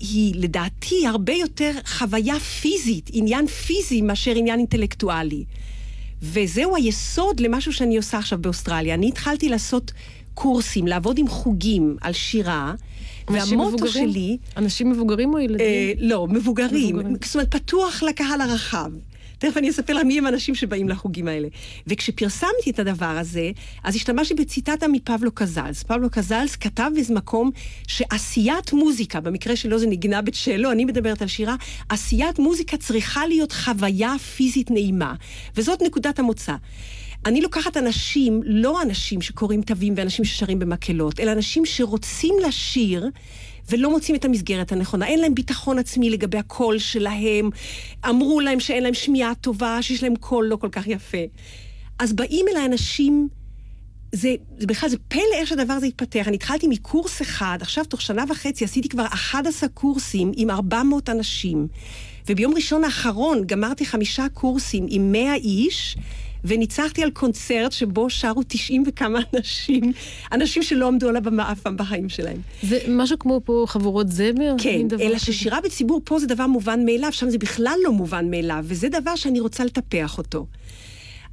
היא 0.00 0.34
לדעתי 0.36 1.06
הרבה 1.06 1.32
יותר 1.32 1.70
חוויה 1.86 2.40
פיזית, 2.40 3.10
עניין 3.12 3.46
פיזי 3.46 4.02
מאשר 4.02 4.30
עניין 4.36 4.58
אינטלקטואלי. 4.58 5.44
וזהו 6.22 6.76
היסוד 6.76 7.40
למשהו 7.40 7.72
שאני 7.72 7.96
עושה 7.96 8.18
עכשיו 8.18 8.38
באוסטרליה. 8.38 8.94
אני 8.94 9.08
התחלתי 9.08 9.48
לעשות 9.48 9.92
קורסים, 10.34 10.86
לעבוד 10.86 11.18
עם 11.18 11.28
חוגים 11.28 11.96
על 12.00 12.12
שירה, 12.12 12.74
אנשים 13.30 13.58
והמוטו 13.60 13.76
מבוגרים? 13.76 14.10
שלי... 14.12 14.36
אנשים 14.56 14.90
מבוגרים 14.90 15.34
או 15.34 15.38
ילדים? 15.38 15.66
אה, 15.66 15.92
לא, 15.98 16.26
מבוגרים. 16.26 16.96
מבוגרים. 16.96 17.16
זאת 17.24 17.34
אומרת, 17.34 17.54
פתוח 17.54 18.02
לקהל 18.02 18.40
הרחב. 18.40 18.90
תכף 19.40 19.56
אני 19.56 19.70
אספר 19.70 19.92
לך 19.92 20.04
מי 20.04 20.18
הם 20.18 20.26
האנשים 20.26 20.54
שבאים 20.54 20.88
לחוגים 20.88 21.28
האלה. 21.28 21.48
וכשפרסמתי 21.86 22.70
את 22.70 22.78
הדבר 22.78 23.06
הזה, 23.06 23.50
אז 23.84 23.96
השתמשתי 23.96 24.34
בציטטה 24.34 24.88
מפבלו 24.88 25.32
קזלס. 25.32 25.82
פבלו 25.82 26.10
קזלס 26.10 26.56
כתב 26.56 26.90
באיזה 26.94 27.14
מקום 27.14 27.50
שעשיית 27.86 28.72
מוזיקה, 28.72 29.20
במקרה 29.20 29.56
שלו 29.56 29.78
זה 29.78 29.86
נגינה 29.86 30.22
בצ'לו, 30.22 30.72
אני 30.72 30.84
מדברת 30.84 31.22
על 31.22 31.28
שירה, 31.28 31.56
עשיית 31.88 32.38
מוזיקה 32.38 32.76
צריכה 32.76 33.26
להיות 33.26 33.52
חוויה 33.52 34.14
פיזית 34.36 34.70
נעימה. 34.70 35.14
וזאת 35.56 35.82
נקודת 35.82 36.18
המוצא. 36.18 36.54
אני 37.26 37.40
לוקחת 37.40 37.76
אנשים, 37.76 38.40
לא 38.44 38.82
אנשים 38.82 39.22
שקוראים 39.22 39.62
תווים 39.62 39.94
ואנשים 39.96 40.24
ששרים 40.24 40.58
במקהלות, 40.58 41.20
אלא 41.20 41.32
אנשים 41.32 41.66
שרוצים 41.66 42.34
לשיר 42.46 43.06
ולא 43.70 43.90
מוצאים 43.90 44.16
את 44.16 44.24
המסגרת 44.24 44.72
הנכונה. 44.72 45.06
אין 45.06 45.18
להם 45.18 45.34
ביטחון 45.34 45.78
עצמי 45.78 46.10
לגבי 46.10 46.38
הקול 46.38 46.78
שלהם, 46.78 47.50
אמרו 48.08 48.40
להם 48.40 48.60
שאין 48.60 48.82
להם 48.82 48.94
שמיעה 48.94 49.34
טובה, 49.34 49.82
שיש 49.82 50.02
להם 50.02 50.16
קול 50.16 50.46
לא 50.46 50.56
כל 50.56 50.68
כך 50.72 50.86
יפה. 50.86 51.18
אז 51.98 52.12
באים 52.12 52.46
אליי 52.50 52.66
אנשים 52.66 53.28
זה, 54.12 54.34
זה 54.58 54.66
בכלל, 54.66 54.88
זה 54.88 54.96
פלא 55.08 55.22
איך 55.34 55.48
שהדבר 55.48 55.72
הזה 55.72 55.86
התפתח. 55.86 56.24
אני 56.28 56.36
התחלתי 56.36 56.66
מקורס 56.66 57.22
אחד, 57.22 57.58
עכשיו 57.60 57.84
תוך 57.84 58.00
שנה 58.00 58.24
וחצי 58.28 58.64
עשיתי 58.64 58.88
כבר 58.88 59.04
11 59.04 59.68
קורסים 59.68 60.32
עם 60.36 60.50
400 60.50 61.08
אנשים. 61.08 61.68
וביום 62.28 62.54
ראשון 62.54 62.84
האחרון 62.84 63.46
גמרתי 63.46 63.86
חמישה 63.86 64.26
קורסים 64.34 64.86
עם 64.88 65.12
100 65.12 65.34
איש, 65.34 65.96
וניצחתי 66.44 67.02
על 67.02 67.10
קונצרט 67.10 67.72
שבו 67.72 68.10
שרו 68.10 68.42
90 68.48 68.84
וכמה 68.86 69.18
אנשים, 69.34 69.92
אנשים 70.32 70.62
שלא 70.62 70.88
עמדו 70.88 71.08
על 71.08 71.16
הבמה 71.16 71.52
אף 71.52 71.60
פעם 71.60 71.76
בחיים 71.76 72.08
שלהם. 72.08 72.36
זה 72.62 72.78
משהו 72.88 73.18
כמו 73.18 73.40
פה 73.44 73.64
חבורות 73.68 74.08
זמר? 74.08 74.54
כן, 74.58 74.86
אלא 75.00 75.16
כזה? 75.16 75.24
ששירה 75.24 75.60
בציבור 75.60 76.00
פה 76.04 76.18
זה 76.18 76.26
דבר 76.26 76.46
מובן 76.46 76.84
מאליו, 76.84 77.12
שם 77.12 77.30
זה 77.30 77.38
בכלל 77.38 77.76
לא 77.84 77.92
מובן 77.92 78.30
מאליו, 78.30 78.64
וזה 78.68 78.88
דבר 78.88 79.16
שאני 79.16 79.40
רוצה 79.40 79.64
לטפח 79.64 80.18
אותו. 80.18 80.46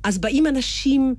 אז 0.04 0.18
באים 0.18 0.48
אנשים, 0.48 1.16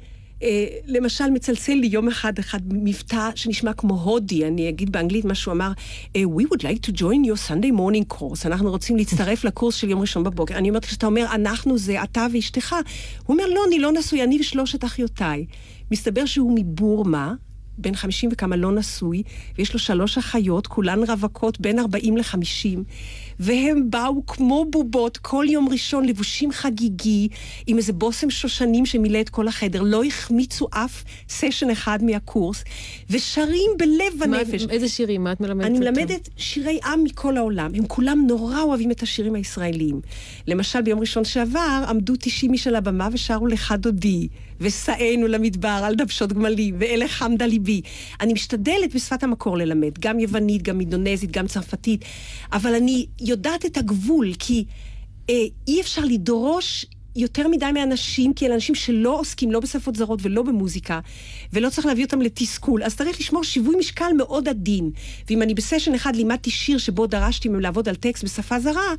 למשל 0.86 1.30
מצלצל 1.30 1.74
לי 1.74 1.86
יום 1.86 2.08
אחד 2.08 2.38
אחד 2.38 2.60
מבטא 2.70 3.30
שנשמע 3.34 3.72
כמו 3.72 3.94
הודי, 3.94 4.46
אני 4.46 4.68
אגיד 4.68 4.92
באנגלית 4.92 5.24
מה 5.24 5.34
שהוא 5.34 5.52
אמר, 5.52 5.72
אה, 6.16 6.22
We 6.22 6.42
would 6.42 6.62
like 6.62 6.90
to 6.90 6.92
join 6.92 7.26
your 7.26 7.48
Sunday 7.48 7.78
morning 7.78 8.14
course, 8.14 8.46
אנחנו 8.46 8.70
רוצים 8.70 8.96
להצטרף 8.96 9.44
לקורס 9.44 9.74
של 9.74 9.90
יום 9.90 10.00
ראשון 10.00 10.24
בבוקר. 10.24 10.58
אני 10.58 10.68
אומרת, 10.68 10.84
כשאתה 10.84 11.06
אומר 11.06 11.26
אנחנו 11.34 11.78
זה 11.78 12.02
אתה 12.02 12.26
ואשתך, 12.32 12.76
הוא 13.26 13.34
אומר, 13.34 13.46
לא, 13.46 13.60
אני 13.68 13.78
לא 13.78 13.92
נשוי, 13.92 14.24
אני 14.24 14.40
ושלושת 14.40 14.84
אחיותיי. 14.84 15.46
מסתבר 15.90 16.26
שהוא 16.26 16.52
מבורמה, 16.54 17.34
בן 17.78 17.94
50 17.94 18.30
וכמה 18.32 18.56
לא 18.56 18.72
נשוי, 18.72 19.22
ויש 19.58 19.72
לו 19.72 19.78
שלוש 19.78 20.18
אחיות, 20.18 20.66
כולן 20.66 21.02
רווקות 21.02 21.60
בין 21.60 21.78
40 21.78 22.16
ל-50, 22.16 22.78
והם 23.40 23.90
באו 23.90 24.26
כמו 24.26 24.64
בובות 24.70 25.16
כל 25.16 25.44
יום 25.48 25.68
ראשון, 25.68 26.04
לבושים 26.04 26.52
חגיגי, 26.52 27.28
עם 27.66 27.76
איזה 27.76 27.92
בושם 27.92 28.30
שושנים 28.30 28.86
שמילא 28.86 29.20
את 29.20 29.28
כל 29.28 29.48
החדר. 29.48 29.82
לא 29.82 30.04
החמיצו 30.04 30.66
אף 30.70 31.04
סשן 31.28 31.70
אחד 31.70 31.98
מהקורס, 32.04 32.64
ושרים 33.10 33.70
בלב 33.78 34.28
מה- 34.28 34.36
הנפש. 34.38 34.66
איזה 34.70 34.88
שירים? 34.88 35.24
מה 35.24 35.32
את 35.32 35.40
מלמדת 35.40 35.66
אני 35.66 35.78
אותם? 35.78 35.84
מלמדת 35.92 36.28
שירי 36.36 36.78
עם 36.84 37.04
מכל 37.04 37.36
העולם. 37.36 37.70
הם 37.74 37.86
כולם 37.86 38.24
נורא 38.28 38.60
אוהבים 38.62 38.90
את 38.90 39.02
השירים 39.02 39.34
הישראליים. 39.34 40.00
למשל, 40.48 40.80
ביום 40.80 41.00
ראשון 41.00 41.24
שעבר 41.24 41.84
עמדו 41.88 42.12
90 42.18 42.52
איש 42.52 42.66
על 42.66 42.74
הבמה 42.76 43.08
ושרו 43.12 43.46
לך 43.46 43.74
דודי, 43.78 44.28
ושאנו 44.60 45.26
למדבר 45.26 45.80
על 45.84 45.94
דבשות 45.94 46.32
גמלים, 46.32 46.74
ואלה 46.78 47.08
חמדה 47.08 47.46
ליבי. 47.46 47.80
אני 48.20 48.32
משתדלת 48.32 48.94
בשפת 48.94 49.22
המקור 49.22 49.56
ללמד, 49.56 49.98
גם 49.98 50.20
יוונית, 50.20 50.62
גם 50.62 50.80
אינדונזית, 50.80 51.30
גם 51.30 51.46
צרפתית, 51.46 52.04
אבל 52.52 52.74
אני 52.74 53.06
יודעת 53.20 53.66
את 53.66 53.76
הגבול, 53.76 54.32
כי 54.38 54.64
אה, 55.30 55.34
אי 55.68 55.80
אפשר 55.80 56.02
לדרוש 56.04 56.86
יותר 57.16 57.48
מדי 57.48 57.72
מאנשים, 57.74 58.34
כי 58.34 58.46
אלה 58.46 58.54
אנשים 58.54 58.74
שלא 58.74 59.20
עוסקים 59.20 59.52
לא 59.52 59.60
בשפות 59.60 59.96
זרות 59.96 60.18
ולא 60.22 60.42
במוזיקה, 60.42 61.00
ולא 61.52 61.70
צריך 61.70 61.86
להביא 61.86 62.04
אותם 62.04 62.20
לתסכול. 62.20 62.82
אז 62.82 62.96
צריך 62.96 63.20
לשמור 63.20 63.44
שיווי 63.44 63.76
משקל 63.76 64.10
מאוד 64.16 64.48
עדין. 64.48 64.90
ואם 65.30 65.42
אני 65.42 65.54
בסשן 65.54 65.94
אחד 65.94 66.16
לימדתי 66.16 66.50
שיר 66.50 66.78
שבו 66.78 67.06
דרשתי 67.06 67.48
מהם 67.48 67.60
לעבוד 67.60 67.88
על 67.88 67.94
טקסט 67.94 68.24
בשפה 68.24 68.60
זרה, 68.60 68.94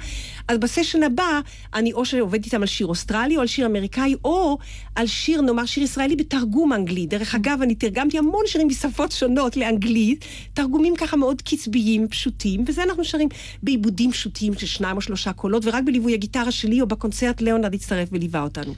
אז 0.48 0.58
בסשן 0.58 1.04
הבא 1.04 1.40
אני 1.74 1.94
או 1.94 2.06
שעובדת 2.06 2.46
איתם 2.46 2.62
על 2.62 2.68
שיר 2.68 2.88
אוסטרלי 2.88 3.36
או 3.36 3.42
על 3.42 3.48
שיר 3.48 3.66
אמריקאי, 3.66 4.16
או 4.24 4.58
על 4.96 5.08
שיר, 5.08 5.42
נאמר 5.42 5.66
שיר 5.66 5.84
ישראלי 5.84 6.16
בתרגום 6.16 6.74
אנגלי. 6.74 7.06
דרך 7.06 7.36
אגב, 7.36 7.62
אני 7.62 7.76
תרגמתי 7.76 8.18
המון 8.18 8.44
שירים 8.48 8.68
בשפות 8.68 9.12
שונות 9.12 9.58
לאנגלית, 9.58 10.26
תרגומים 10.54 10.96
ככה 10.96 11.18
מאוד 11.18 11.42
קצביים, 11.42 12.08
פשוטים, 12.08 12.64
וזה 12.68 12.84
אנחנו 12.84 13.06
שרים 13.06 13.30
בעיבודים 13.64 14.12
פשוטים 14.12 14.54
של 14.54 14.68
שניים 14.68 14.98
או 14.98 15.02
שלושה 15.02 15.34
קולות, 15.34 15.66
ורק 15.66 15.84
בליווי 15.86 16.14
הגיטרה 16.14 16.52
שלי 16.52 16.82
או 16.82 16.88
בקונצרט 16.88 17.42
ליאונרד 17.42 17.74
הצטרף 17.74 18.09
וליווה 18.12 18.42
אותנו. 18.42 18.74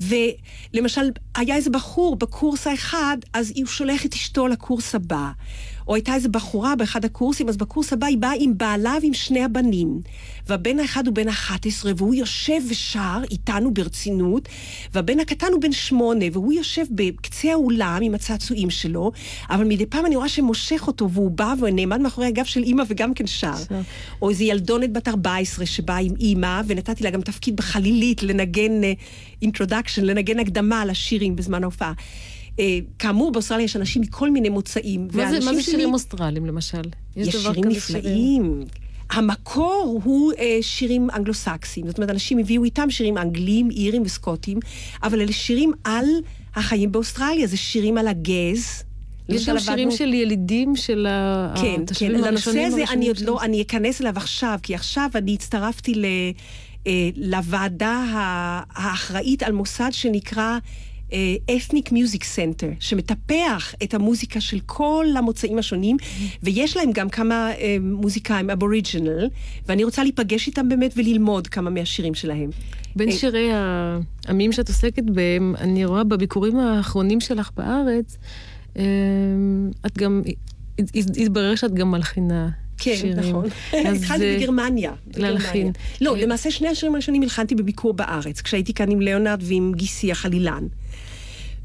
ולמשל, 0.00 1.10
היה 1.34 1.56
איזה 1.56 1.70
בחור 1.70 2.16
בקורס 2.16 2.66
האחד, 2.66 3.16
אז 3.32 3.52
הוא 3.56 3.66
שולח 3.66 4.06
את 4.06 4.14
אשתו 4.14 4.48
לקורס 4.48 4.94
הבא. 4.94 5.30
או 5.88 5.94
הייתה 5.94 6.14
איזה 6.14 6.28
בחורה 6.28 6.76
באחד 6.76 7.04
הקורסים, 7.04 7.48
אז 7.48 7.56
בקורס 7.56 7.92
הבא 7.92 8.06
היא 8.06 8.18
באה 8.18 8.32
עם 8.38 8.58
בעלה 8.58 8.96
ועם 9.02 9.14
שני 9.14 9.44
הבנים. 9.44 10.00
והבן 10.46 10.80
האחד 10.80 11.06
הוא 11.06 11.14
בן 11.14 11.28
11, 11.28 11.92
והוא 11.96 12.14
יושב 12.14 12.60
ושר 12.70 13.22
איתנו 13.30 13.74
ברצינות, 13.74 14.48
והבן 14.94 15.20
הקטן 15.20 15.46
הוא 15.52 15.60
בן 15.60 15.72
שמונה, 15.72 16.24
והוא 16.32 16.52
יושב 16.52 16.84
בקצה 16.90 17.52
האולם 17.52 17.98
עם 18.02 18.14
הצעצועים 18.14 18.70
שלו, 18.70 19.12
אבל 19.50 19.64
מדי 19.64 19.86
פעם 19.86 20.06
אני 20.06 20.16
רואה 20.16 20.28
שמושך 20.28 20.84
אותו, 20.86 21.10
והוא 21.10 21.30
בא 21.30 21.54
ונעמד 21.60 22.00
מאחורי 22.00 22.26
הגב 22.26 22.44
של 22.44 22.62
אימא 22.62 22.82
וגם 22.88 23.14
כן 23.14 23.26
שר. 23.26 23.54
או 24.22 24.30
איזו 24.30 24.44
ילדונת 24.44 24.92
בת 24.92 25.08
14 25.08 25.66
שבאה 25.66 25.98
עם 25.98 26.12
אימא, 26.20 26.60
ונתתי 26.66 27.04
לה 27.04 27.10
גם 27.10 27.20
תפקיד 27.20 27.56
בחלילית 27.56 28.22
לנגן 28.22 28.80
introduction, 29.42 30.04
לנגן 30.04 30.38
הקדמה 30.38 30.84
לשירים 30.84 31.36
בזמן 31.36 31.62
ההופעה. 31.62 31.92
אה, 32.58 32.64
כאמור, 32.98 33.32
באוסטרליה 33.32 33.64
יש 33.64 33.76
אנשים 33.76 34.02
מכל 34.02 34.30
מיני 34.30 34.48
מוצאים. 34.48 35.08
מה 35.12 35.30
זה- 35.30 35.38
מה 35.46 35.54
זה 35.54 35.62
שלי- 35.62 35.72
שירים 35.72 35.94
אוסטרליים, 35.94 36.46
למשל? 36.46 36.82
יש 37.16 37.28
דבר 37.36 37.52
שירים 37.52 37.68
נפלאים. 37.70 38.60
המקור 39.10 40.00
הוא 40.04 40.32
אה, 40.38 40.58
שירים 40.60 41.08
אנגלוסקסיים. 41.10 41.86
זאת 41.86 41.98
אומרת, 41.98 42.10
אנשים 42.10 42.38
הביאו 42.38 42.64
איתם 42.64 42.90
שירים 42.90 43.18
אנגלים, 43.18 43.70
אירים 43.70 44.02
וסקוטים, 44.02 44.58
אבל 45.02 45.20
אלה 45.20 45.32
שירים 45.32 45.72
על 45.84 46.04
החיים 46.54 46.92
באוסטרליה, 46.92 47.46
זה 47.46 47.56
שירים 47.56 47.98
על 47.98 48.08
הגז. 48.08 48.82
יש 49.28 49.48
גם 49.48 49.58
שירים 49.58 49.90
של 49.90 50.14
ילידים 50.14 50.76
של 50.76 51.06
ה- 51.06 51.54
כן, 51.56 51.62
כן, 51.76 51.82
התושבים 51.82 52.10
לנושא 52.12 52.26
הראשונים 52.28 52.66
הזה 52.66 52.76
הראשונים 52.76 52.98
אני 53.02 53.08
עוד 53.08 53.20
לא, 53.20 53.42
אני 53.42 53.62
אכנס 53.62 54.00
אליו 54.00 54.12
עכשיו, 54.16 54.58
כי 54.62 54.74
עכשיו 54.74 55.10
אני 55.14 55.34
הצטרפתי 55.34 55.94
ל, 55.94 56.04
אה, 56.86 56.92
לוועדה 57.16 58.04
האחראית 58.70 59.42
על 59.42 59.52
מוסד 59.52 59.88
שנקרא 59.92 60.58
Ethnic 61.50 61.88
Music 61.90 62.20
Center, 62.36 62.66
שמטפח 62.80 63.74
את 63.82 63.94
המוזיקה 63.94 64.40
של 64.40 64.58
כל 64.66 65.06
המוצאים 65.18 65.58
השונים, 65.58 65.96
ויש 66.42 66.76
להם 66.76 66.92
גם 66.92 67.08
כמה 67.08 67.50
אה, 67.52 67.76
מוזיקאים 67.80 68.50
אבוריג'ינל, 68.50 69.28
ואני 69.66 69.84
רוצה 69.84 70.02
להיפגש 70.02 70.46
איתם 70.46 70.68
באמת 70.68 70.92
וללמוד 70.96 71.46
כמה 71.46 71.70
מהשירים 71.70 72.14
שלהם. 72.14 72.50
בין 72.96 73.08
אה, 73.08 73.14
שירי 73.14 73.50
העמים 73.52 74.52
שאת 74.52 74.68
עוסקת 74.68 75.04
בהם, 75.04 75.54
אני 75.58 75.84
רואה 75.84 76.04
בביקורים 76.04 76.58
האחרונים 76.58 77.20
שלך 77.20 77.50
בארץ, 77.56 78.16
אה, 78.76 78.82
את 79.86 79.98
גם, 79.98 80.22
הת- 80.78 81.16
התברר 81.22 81.54
שאת 81.54 81.74
גם 81.74 81.90
מלחינה 81.90 82.48
כן, 82.78 82.96
שירים. 82.96 83.16
נכון. 83.18 83.44
התחלתי 83.96 84.36
בגרמניה. 84.36 84.92
להלחין. 85.16 85.72
לא, 86.00 86.16
למעשה 86.16 86.50
שני 86.50 86.68
השירים 86.68 86.94
הראשונים 86.94 87.22
הלחנתי 87.22 87.54
בביקור 87.54 87.92
בארץ, 87.92 88.40
כשהייתי 88.40 88.74
כאן 88.74 88.90
עם 88.90 89.00
ליאונרד 89.00 89.42
ועם 89.46 89.72
גיסי 89.76 90.12
החלילן. 90.12 90.66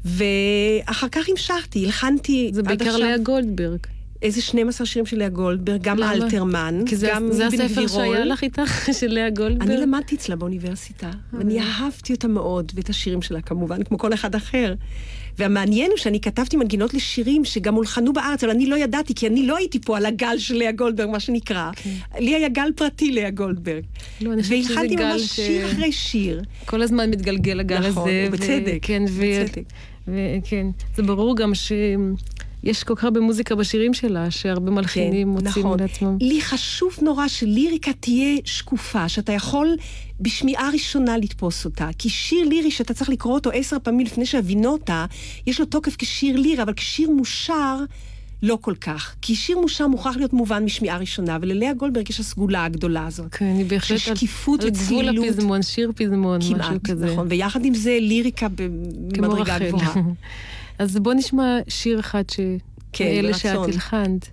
ואחר 0.04 1.08
כך 1.08 1.28
המשכתי, 1.28 1.84
הלחנתי 1.84 2.50
זה 2.52 2.62
בעיקר 2.62 2.96
לאה 2.96 3.18
גולדברג. 3.18 3.78
איזה 4.22 4.42
12 4.42 4.86
שירים 4.86 5.06
של 5.06 5.18
לאה 5.18 5.28
גולדברג, 5.28 5.82
גם 5.82 5.98
למה? 5.98 6.12
אלתרמן, 6.12 6.82
כי 6.86 6.96
זה, 6.96 7.10
גם 7.14 7.32
זה 7.32 7.46
אבן 7.46 7.60
הספר 7.60 7.82
גבירול. 7.82 7.88
שהיה 7.88 8.24
לך 8.24 8.42
איתך, 8.42 8.88
של 9.00 9.06
לאה 9.06 9.30
גולדברג. 9.30 9.70
אני 9.70 9.80
למדתי 9.80 10.14
אצלה 10.14 10.36
באוניברסיטה, 10.36 11.10
ואני 11.32 11.60
אהבתי 11.60 12.12
אותה 12.12 12.28
מאוד, 12.28 12.72
ואת 12.74 12.88
השירים 12.88 13.22
שלה 13.22 13.40
כמובן, 13.40 13.82
כמו 13.82 13.98
כל 13.98 14.14
אחד 14.14 14.34
אחר. 14.34 14.74
והמעניין 15.38 15.90
הוא 15.90 15.98
שאני 15.98 16.20
כתבתי 16.20 16.56
מנגינות 16.56 16.94
לשירים 16.94 17.44
שגם 17.44 17.74
הולחנו 17.74 18.12
בארץ, 18.12 18.44
אבל 18.44 18.52
אני 18.52 18.66
לא 18.66 18.76
ידעתי, 18.76 19.14
כי 19.14 19.26
אני 19.26 19.46
לא 19.46 19.56
הייתי 19.56 19.80
פה 19.80 19.96
על 19.96 20.06
הגל 20.06 20.38
של 20.38 20.54
לאה 20.54 20.72
גולדברג, 20.72 21.08
מה 21.10 21.20
שנקרא. 21.20 21.70
לי 22.18 22.34
היה 22.34 22.48
גל 22.48 22.68
פרטי 22.76 23.12
לאה 23.12 23.30
גולדברג. 23.30 23.82
לא, 24.20 24.32
אני 24.32 24.42
חושבת 24.42 24.62
שזה 24.64 24.74
והלחנתי 24.74 24.94
גל 24.94 25.12
ממש 25.12 25.22
ש- 25.22 25.36
שיר 25.36 25.66
אחרי 25.66 25.92
שיר. 25.92 26.42
כל 26.64 26.82
הזמן 26.82 27.10
מתגלגל 27.10 27.60
הגל 27.60 27.88
נכון, 27.88 28.08
הזה. 28.08 28.26
ובצדק, 28.28 28.78
כן, 28.82 29.02
ו... 29.08 29.22
בצדק. 29.44 29.62
וכן, 30.08 30.66
זה 30.96 31.02
ברור 31.02 31.36
גם 31.36 31.52
שיש 31.54 32.84
כל 32.84 32.94
כך 32.94 33.04
הרבה 33.04 33.20
מוזיקה 33.20 33.54
בשירים 33.54 33.94
שלה, 33.94 34.30
שהרבה 34.30 34.70
מלחינים 34.70 35.28
מוצאים 35.28 35.66
נכון. 35.66 35.80
לעצמם. 35.80 36.16
לי 36.20 36.40
חשוב 36.42 36.98
נורא 37.02 37.28
שליריקה 37.28 37.92
תהיה 38.00 38.38
שקופה, 38.44 39.08
שאתה 39.08 39.32
יכול 39.32 39.76
בשמיעה 40.20 40.70
ראשונה 40.72 41.18
לתפוס 41.18 41.64
אותה. 41.64 41.88
כי 41.98 42.08
שיר 42.08 42.48
לירי 42.48 42.70
שאתה 42.70 42.94
צריך 42.94 43.10
לקרוא 43.10 43.34
אותו 43.34 43.50
עשר 43.50 43.76
פעמים 43.82 44.06
לפני 44.06 44.26
שהבינותה, 44.26 45.06
יש 45.46 45.60
לו 45.60 45.66
תוקף 45.66 45.96
כשיר 45.98 46.36
לירי, 46.36 46.62
אבל 46.62 46.72
כשיר 46.72 47.10
מושר... 47.10 47.76
לא 48.42 48.58
כל 48.60 48.74
כך. 48.80 49.14
כי 49.22 49.34
שיר 49.34 49.58
מושר 49.58 49.86
מוכרח 49.86 50.16
להיות 50.16 50.32
מובן 50.32 50.64
משמיעה 50.64 50.98
ראשונה, 50.98 51.38
וללאה 51.40 51.72
גולדברג 51.74 52.10
יש 52.10 52.20
הסגולה 52.20 52.64
הגדולה 52.64 53.06
הזאת. 53.06 53.34
כן, 53.34 53.54
היא 53.58 53.66
בהחלט 53.66 53.98
של 53.98 54.14
שקיפות 54.14 54.64
על 54.64 54.70
גבול 54.70 55.04
וצלילות. 55.04 55.26
הפזמון, 55.28 55.62
שיר 55.62 55.92
פזמון, 55.96 56.38
משהו 56.38 56.54
כמעט, 56.54 56.86
כזה. 56.90 57.06
נכון. 57.06 57.26
ויחד 57.30 57.64
עם 57.64 57.74
זה 57.74 57.98
ליריקה 58.00 58.46
במדרגה. 58.48 59.58
גבוהה. 59.58 59.94
אז 60.78 60.96
בוא 60.96 61.14
נשמע 61.14 61.58
שיר 61.68 62.00
אחד 62.00 62.30
ש... 62.30 62.40
כן, 62.92 63.32
שאת 63.32 63.52
ברצון. 63.52 63.70
הלחנת. 63.70 64.30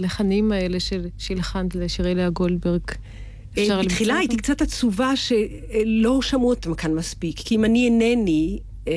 הלחנים 0.00 0.52
האלה 0.52 0.80
של 0.80 1.06
שהלחנת 1.18 1.74
לשירי 1.74 2.14
לאה 2.14 2.30
גולדברג? 2.30 2.80
בתחילה 3.54 4.12
אותם? 4.12 4.20
הייתי 4.20 4.36
קצת 4.36 4.62
עצובה 4.62 5.12
שלא 5.16 6.22
שמעו 6.22 6.48
אותם 6.48 6.74
כאן 6.74 6.94
מספיק, 6.94 7.36
כי 7.38 7.54
אם 7.54 7.64
אני 7.64 7.84
אינני, 7.84 8.58
אה, 8.88 8.92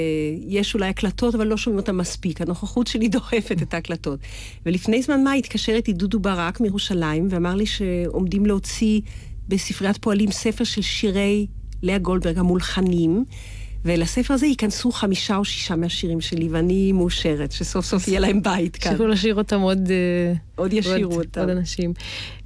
יש 0.48 0.74
אולי 0.74 0.88
הקלטות, 0.88 1.36
אבל 1.36 1.48
לא 1.48 1.58
שומעים 1.58 1.80
אותם 1.80 1.98
מספיק. 1.98 2.42
הנוכחות 2.42 2.88
שלי 2.88 3.08
דוחפת 3.18 3.62
את 3.62 3.74
ההקלטות. 3.74 4.20
ולפני 4.66 5.02
זמן 5.02 5.24
מה 5.24 5.34
התקשר 5.34 5.74
איתי 5.74 5.94
דודו 5.94 6.20
ברק 6.20 6.60
מירושלים, 6.60 7.28
ואמר 7.30 7.56
לי 7.56 7.66
שעומדים 7.66 8.46
להוציא 8.46 9.02
בספריית 9.48 9.98
פועלים 9.98 10.32
ספר 10.32 10.64
של 10.64 10.82
שירי 10.82 11.48
לאה 11.84 11.98
גולדברג 11.98 12.38
המולחנים. 12.38 13.26
ולספר 13.86 14.34
הזה 14.34 14.46
ייכנסו 14.46 14.92
חמישה 14.92 15.36
או 15.36 15.46
שישה 15.46 15.76
מהשירים 15.76 16.22
שלי, 16.22 16.48
ואני 16.52 16.92
מאושרת 16.92 17.52
שסוף 17.52 17.86
סוף 17.86 18.08
יהיה 18.08 18.20
להם 18.20 18.42
בית 18.42 18.76
כאן. 18.76 18.92
שיוכלו 18.92 19.08
לשיר 19.08 19.36
אותם 19.36 19.62
עוד... 19.62 19.92
אה, 19.92 20.34
עוד 20.56 20.74
ישירו 20.74 21.14
עוד- 21.16 21.26
אותם. 21.26 21.42
עוד 21.42 21.50
אנשים. 21.50 21.94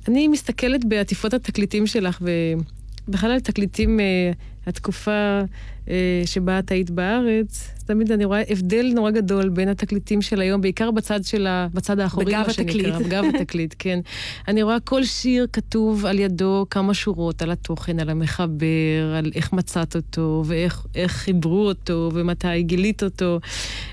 אני 0.07 0.27
מסתכלת 0.27 0.85
בעטיפות 0.85 1.33
התקליטים 1.33 1.87
שלך, 1.87 2.17
ובכלל 2.21 2.74
על 3.23 3.39
תקליטים, 3.39 3.99
אה, 3.99 4.31
התקופה 4.67 5.41
אה, 5.89 6.21
שבה 6.25 6.59
את 6.59 6.71
היית 6.71 6.89
בארץ, 6.89 7.71
תמיד 7.85 8.11
אני 8.11 8.25
רואה 8.25 8.41
הבדל 8.49 8.91
נורא 8.95 9.11
גדול 9.11 9.49
בין 9.49 9.69
התקליטים 9.69 10.21
של 10.21 10.41
היום, 10.41 10.61
בעיקר 10.61 10.91
בצד 10.91 11.23
של 11.23 11.47
ה... 11.47 11.67
בצד 11.73 11.99
האחורי, 11.99 12.25
בגב 12.25 12.43
מה 12.47 12.53
שנקרא, 12.53 12.73
התקליט. 12.73 13.07
בגב 13.07 13.23
התקליט, 13.35 13.75
כן. 13.79 13.99
אני 14.47 14.63
רואה 14.63 14.79
כל 14.79 15.03
שיר 15.03 15.47
כתוב 15.53 16.05
על 16.05 16.19
ידו 16.19 16.65
כמה 16.69 16.93
שורות 16.93 17.41
על 17.41 17.51
התוכן, 17.51 17.99
על 17.99 18.09
המחבר, 18.09 19.15
על 19.17 19.31
איך 19.35 19.53
מצאת 19.53 19.95
אותו, 19.95 20.43
ואיך 20.45 20.85
איך 20.95 21.11
חיברו 21.11 21.65
אותו, 21.65 22.09
ומתי 22.13 22.63
גילית 22.63 23.03
אותו. 23.03 23.39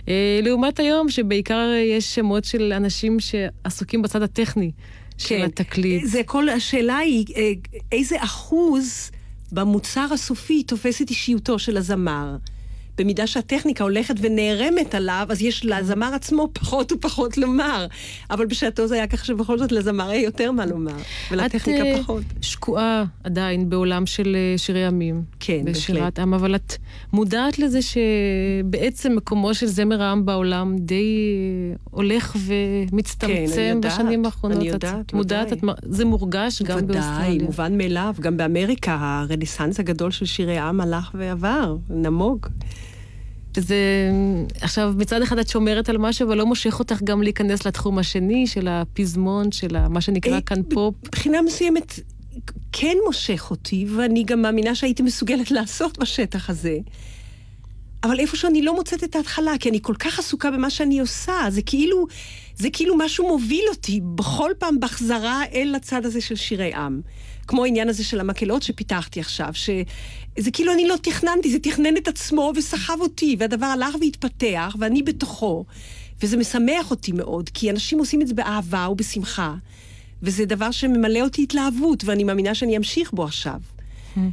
אה, 0.09 0.41
לעומת 0.43 0.79
היום, 0.79 1.09
שבעיקר 1.09 1.69
יש 1.85 2.15
שמות 2.15 2.45
של 2.45 2.73
אנשים 2.73 3.17
שעסוקים 3.21 4.03
בצד 4.03 4.23
הטכני 4.23 4.71
של 5.29 5.43
התקליט. 5.45 6.05
זה 6.05 6.21
כל, 6.27 6.49
השאלה 6.49 6.97
היא, 6.97 7.25
אה, 7.37 7.53
איזה 7.93 8.17
אחוז 8.25 9.11
במוצר 9.53 10.07
הסופי 10.13 10.63
תופס 10.63 11.03
את 11.03 11.11
אישיותו 11.11 11.59
של 11.59 11.77
הזמר? 11.77 12.37
במידה 12.99 13.27
שהטכניקה 13.27 13.85
הולכת 13.85 14.15
ונערמת 14.21 14.95
עליו, 14.95 15.27
אז 15.31 15.43
יש 15.43 15.65
לזמר 15.65 16.15
עצמו 16.15 16.49
פחות 16.53 16.93
ופחות 16.93 17.39
לומר. 17.39 17.87
אבל 18.31 18.47
בשעתו 18.47 18.87
זה 18.87 18.95
היה 18.95 19.07
ככה 19.07 19.25
שבכל 19.25 19.59
זאת 19.59 19.73
לזמר 19.73 20.09
היה 20.09 20.23
יותר 20.23 20.53
מה 20.53 20.67
לומר, 20.67 20.97
ולטכניקה 21.31 21.81
את 21.83 21.87
אה, 21.97 22.03
פחות. 22.03 22.23
שקועה 22.41 23.05
עדיין 23.25 23.71
בעולם 23.71 24.07
של 24.07 24.37
אה, 24.37 24.59
שירי 24.59 24.87
עמים. 24.87 25.23
כן, 25.41 25.65
בהחלט. 25.65 25.77
בשירת 25.77 26.19
עם, 26.19 26.35
אבל 26.35 26.55
את 26.55 26.75
מודעת 27.13 27.59
לזה 27.59 27.79
שבעצם 27.83 29.17
מקומו 29.17 29.55
של 29.55 29.67
זמר 29.67 30.03
העם 30.03 30.27
בעולם 30.27 30.77
די 30.79 31.03
אה, 31.73 31.77
הולך 31.91 32.25
כן, 32.27 32.39
ומצטמצם 32.93 33.73
יודעת, 33.75 33.93
בשנים 33.93 34.25
האחרונות. 34.25 34.59
אני 34.59 34.69
את 34.69 34.75
יודעת, 34.75 35.13
מודעת, 35.13 35.53
ודאי. 35.53 35.71
את, 35.71 35.79
זה 35.83 36.05
מורגש 36.05 36.63
גם 36.63 36.79
ודאי, 36.79 36.97
באוסטרליה. 36.97 37.45
מובן 37.45 37.79
מאליו. 37.79 38.15
גם 38.21 38.37
באמריקה 38.37 38.97
הרנסאנס 39.01 39.81
הגדול 39.81 40.11
של 40.11 40.27
שירי 40.27 40.59
עם 40.59 40.81
הלך 40.81 41.11
ועבר, 41.15 41.77
נמוג. 41.91 42.47
זה, 43.57 43.77
עכשיו, 44.61 44.95
מצד 44.97 45.23
אחד 45.23 45.39
את 45.39 45.49
שומרת 45.49 45.89
על 45.89 45.99
משהו, 45.99 46.27
אבל 46.27 46.37
לא 46.37 46.47
מושך 46.47 46.79
אותך 46.79 47.03
גם 47.05 47.23
להיכנס 47.23 47.67
לתחום 47.67 47.99
השני 47.99 48.47
של 48.47 48.69
הפזמון, 48.69 49.53
של 49.53 49.89
מה 49.89 50.01
שנקרא 50.01 50.33
אה, 50.33 50.41
כאן 50.41 50.63
פופ. 50.63 50.95
מבחינה 51.07 51.43
מסוימת 51.43 52.01
כן 52.73 52.97
מושך 53.07 53.51
אותי, 53.51 53.87
ואני 53.97 54.25
גם 54.25 54.43
מאמינה 54.43 54.75
שהייתי 54.75 55.03
מסוגלת 55.03 55.51
לעשות 55.57 55.99
בשטח 55.99 56.51
הזה. 56.51 56.79
אבל 58.05 58.21
איפשהו 58.21 58.49
אני 58.51 58.63
לא 58.63 58.75
מוצאת 58.75 59.05
את 59.05 59.17
ההתחלה, 59.17 59.53
כי 59.61 59.69
אני 59.69 59.79
כל 59.83 59.95
כך 59.95 60.19
עסוקה 60.19 60.51
במה 60.51 60.71
שאני 60.71 61.01
עושה, 61.01 61.35
זה 61.49 61.63
כאילו, 61.63 62.07
זה 62.57 62.69
כאילו 62.73 62.97
משהו 62.99 63.29
מוביל 63.29 63.65
אותי 63.71 64.01
בכל 64.15 64.51
פעם 64.59 64.81
בחזרה 64.81 65.43
אל 65.55 65.75
הצד 65.75 66.07
הזה 66.07 66.21
של 66.21 66.35
שירי 66.35 66.75
עם. 66.75 67.01
כמו 67.47 67.65
העניין 67.65 67.89
הזה 67.89 68.05
של 68.05 68.21
המקהלות 68.21 68.63
שפיתחתי 68.63 69.21
עכשיו, 69.21 69.49
שזה 69.55 70.51
כאילו 70.53 70.73
אני 70.73 70.89
לא 70.89 70.97
תכננתי, 71.03 71.51
זה 71.53 71.59
תכנן 71.59 71.97
את 71.97 72.09
עצמו 72.09 72.53
וסחב 72.57 72.97
אותי, 73.01 73.37
והדבר 73.39 73.67
הלך 73.67 73.95
והתפתח, 74.01 74.77
ואני 74.79 75.03
בתוכו. 75.03 75.65
וזה 76.23 76.37
משמח 76.37 76.91
אותי 76.91 77.13
מאוד, 77.13 77.49
כי 77.49 77.71
אנשים 77.71 77.99
עושים 77.99 78.23
את 78.23 78.27
זה 78.27 78.35
באהבה 78.35 78.89
ובשמחה, 78.91 79.55
וזה 80.23 80.45
דבר 80.45 80.71
שממלא 80.71 81.21
אותי 81.21 81.43
התלהבות, 81.43 82.05
ואני 82.05 82.25
מאמינה 82.25 82.55
שאני 82.55 82.77
אמשיך 82.77 83.13
בו 83.13 83.25
עכשיו. 83.25 83.61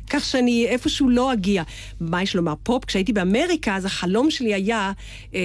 כך 0.09 0.25
שאני 0.25 0.65
איפשהו 0.67 1.09
לא 1.09 1.34
אגיע. 1.34 1.63
מה 1.99 2.23
יש 2.23 2.36
לומר, 2.36 2.53
פופ, 2.63 2.86
כשהייתי 2.86 3.13
באמריקה, 3.13 3.75
אז 3.75 3.86
החלום 3.86 4.32
שלי 4.32 4.53
היה 4.53 4.91
אה, 5.36 5.39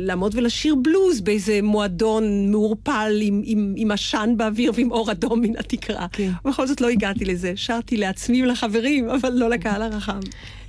לעמוד 0.00 0.34
ולשיר 0.34 0.74
בלוז 0.74 1.20
באיזה 1.20 1.60
מועדון 1.62 2.50
מעורפל 2.50 3.18
עם, 3.20 3.42
עם, 3.44 3.74
עם 3.76 3.90
עשן 3.90 4.34
באוויר 4.36 4.72
ועם 4.74 4.90
אור 4.90 5.10
אדום 5.10 5.40
מן 5.40 5.56
התקרה. 5.58 6.06
כן. 6.12 6.30
בכל 6.44 6.66
זאת 6.66 6.80
לא 6.80 6.88
הגעתי 6.88 7.24
לזה, 7.24 7.52
שרתי 7.56 7.96
לעצמי 7.96 8.42
ולחברים, 8.42 9.10
אבל 9.10 9.32
לא 9.32 9.50
לקהל 9.50 9.82
הרחב. 9.82 10.20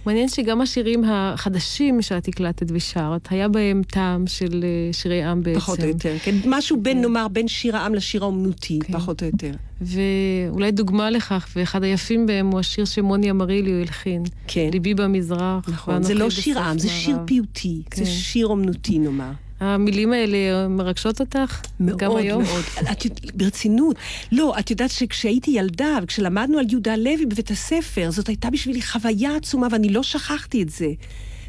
מעניין 0.06 0.30
שגם 0.30 0.62
השירים 0.62 1.04
החדשים 1.08 2.02
שאת 2.02 2.28
הקלטת 2.28 2.68
ושרת, 2.70 3.28
היה 3.32 3.48
בהם 3.48 3.82
טעם 3.88 4.28
של 4.28 4.64
אה, 4.64 4.94
שירי 4.94 5.24
עם 5.24 5.44
בעצם. 5.44 5.60
פחות 5.60 5.80
או 5.80 5.88
יותר, 5.88 6.16
כן. 6.24 6.36
משהו 6.46 6.82
בין, 6.82 7.02
נאמר, 7.02 7.28
בין 7.28 7.48
שיר 7.48 7.78
העם 7.78 7.96
לשיר 7.96 8.24
האומנותי, 8.24 8.80
כן. 8.84 8.94
פחות 8.94 9.22
או 9.22 9.28
יותר. 9.28 9.52
ואולי 9.82 10.72
דוגמה 10.72 11.10
לכך, 11.10 11.48
ואחד 11.56 11.84
היפים 11.84 12.26
בהם 12.26 12.48
הוא 12.48 12.60
השיר 12.60 12.86
שמוני 12.86 13.32
אמריליו 13.32 13.82
הלחין. 13.82 14.24
כן. 14.48 14.70
ליבי 14.72 14.94
במזרח. 14.94 15.70
נכון, 15.70 16.04
זה 16.04 16.14
לא 16.14 16.30
שיר 16.30 16.60
עם, 16.60 16.80
זה 16.80 16.90
שיר. 16.90 17.18
פיוטי, 17.26 17.82
כן. 17.92 18.04
זה 18.04 18.12
שיר 18.12 18.48
אומנותי, 18.48 19.00
נאמר. 19.00 19.32
המילים 19.60 20.14
האלה 20.14 20.68
מרגשות 20.68 21.20
אותך? 21.20 21.62
גם 21.86 22.10
מאוד 22.10 22.20
היום? 22.20 22.44
מאוד. 22.44 22.64
את, 22.92 23.06
ברצינות. 23.34 23.96
לא, 24.32 24.54
את 24.60 24.72
יודעת 24.72 24.92
שכשהייתי 24.92 25.52
ילדה 25.52 26.00
וכשלמדנו 26.04 26.60
על 26.60 26.66
יהודה 26.70 26.96
לוי 26.96 27.26
בבית 27.26 27.52
הספר, 27.52 28.12
זאת 28.12 28.28
הייתה 28.28 28.50
בשבילי 28.50 28.82
חוויה 28.82 29.36
עצומה 29.36 29.68
ואני 29.72 29.90
לא 29.90 30.04
שכחתי 30.04 30.64
את 30.64 30.70
זה. 30.70 30.88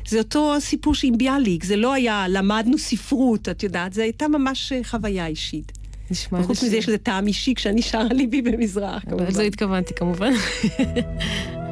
זה 0.08 0.18
אותו 0.18 0.54
סיפור 0.60 0.94
עם 1.02 1.18
ביאליק, 1.18 1.64
זה 1.64 1.76
לא 1.76 1.92
היה 1.92 2.26
למדנו 2.28 2.78
ספרות, 2.78 3.48
את 3.48 3.62
יודעת, 3.62 3.92
זה 3.92 4.02
הייתה 4.02 4.28
ממש 4.28 4.72
אה, 4.72 4.80
חוויה 4.84 5.26
אישית. 5.26 5.72
נשמע 6.10 6.40
וחוץ 6.40 6.64
מזה 6.64 6.76
יש 6.76 6.88
לזה 6.88 6.98
טעם 6.98 7.26
אישי 7.26 7.54
כשאני 7.54 7.82
שרה 7.82 8.04
ליבי 8.04 8.42
במזרח, 8.42 9.02
כמובן. 9.02 9.26
לזה 9.26 9.42
התכוונתי 9.42 9.94
כמובן. 9.94 10.32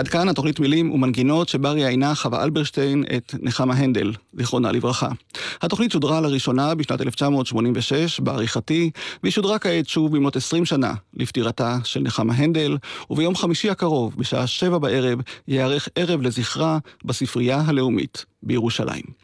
עד 0.00 0.08
כאן 0.08 0.28
התוכנית 0.28 0.60
מילים 0.60 0.90
ומנגינות 0.90 1.48
שבה 1.48 1.72
ראיינה 1.72 2.14
חווה 2.14 2.44
אלברשטיין 2.44 3.04
את 3.16 3.34
נחמה 3.42 3.74
הנדל, 3.74 4.12
זיכרונה 4.32 4.72
לברכה. 4.72 5.08
התוכנית 5.62 5.92
שודרה 5.92 6.20
לראשונה 6.20 6.74
בשנת 6.74 7.00
1986 7.00 8.20
בעריכתי, 8.20 8.90
והיא 9.22 9.32
שודרה 9.32 9.58
כעת 9.58 9.88
שוב 9.88 10.16
במות 10.16 10.36
20 10.36 10.64
שנה 10.64 10.94
לפטירתה 11.14 11.78
של 11.84 12.00
נחמה 12.00 12.34
הנדל, 12.34 12.76
וביום 13.10 13.34
חמישי 13.34 13.70
הקרוב, 13.70 14.14
בשעה 14.16 14.46
שבע 14.46 14.78
בערב, 14.78 15.18
ייערך 15.48 15.88
ערב 15.94 16.22
לזכרה 16.22 16.78
בספרייה 17.04 17.62
הלאומית 17.66 18.24
בירושלים. 18.42 19.19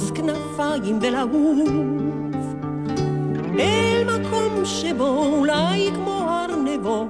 לפרוס 0.00 0.10
כנפיים 0.10 0.98
ולעוף. 1.02 1.68
אל 3.58 4.04
מקום 4.04 4.64
שבו 4.64 5.26
אולי 5.38 5.90
כמו 5.94 6.10
הר 6.10 6.56
נבו 6.64 7.06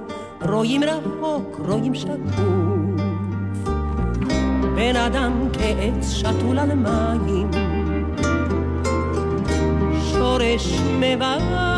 רואים 0.49 0.83
רחוק, 0.83 1.59
רואים 1.67 1.95
שקוף. 1.95 2.35
בן 4.75 4.95
אדם 4.95 5.47
כעץ 5.53 6.11
שתול 6.11 6.59
על 6.59 6.73
מים. 6.73 7.51
שורש 10.11 10.79
מבקש 10.99 11.70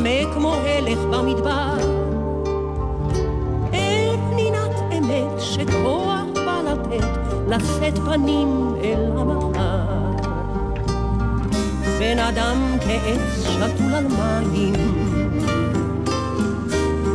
צמא 0.00 0.34
כמו 0.34 0.54
הלך 0.54 0.98
במדבר. 0.98 1.76
אל 3.74 4.16
פנינת 4.30 4.70
אמת 4.98 5.40
שכוח 5.40 6.22
בא 6.34 6.60
לתת, 6.70 7.06
לשאת 7.48 7.98
פנים 7.98 8.74
אל 8.84 9.10
המחר. 9.16 9.80
בן 11.98 12.18
אדם 12.18 12.76
כעץ 12.80 13.46
שתול 13.46 13.94
על 13.94 14.06
מים, 14.06 14.74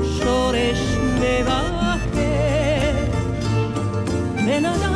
שורש 0.03 0.97
מבקר. 1.19 2.91
בן 4.45 4.65
אדם 4.65 4.94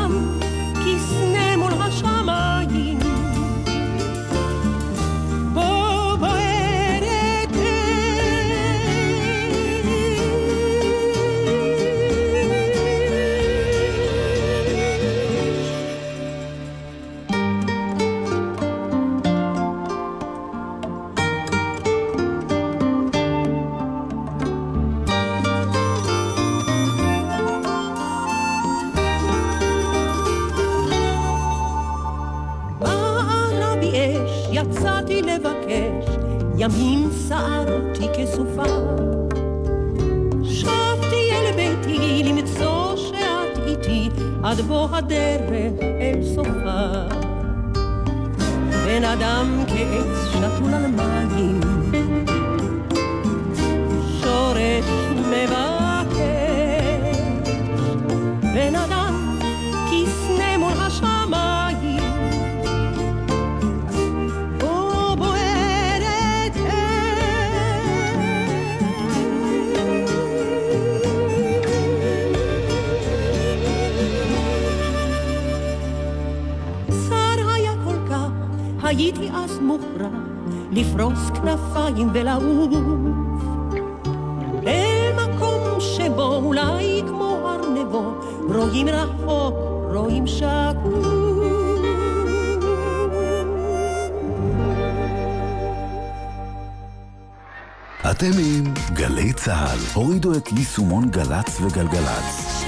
הורידו 99.94 100.38
את 100.38 100.52
יישומון 100.52 101.10
גל"צ 101.10 101.62
וגלגלצ. 101.62 102.64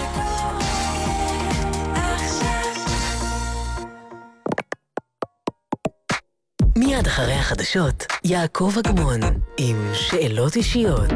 מיד 6.77 7.07
אחרי 7.07 7.33
החדשות, 7.33 8.05
יעקב 8.23 8.73
אגמון, 8.79 9.19
עם 9.57 9.91
שאלות 9.93 10.55
אישיות. 10.55 11.11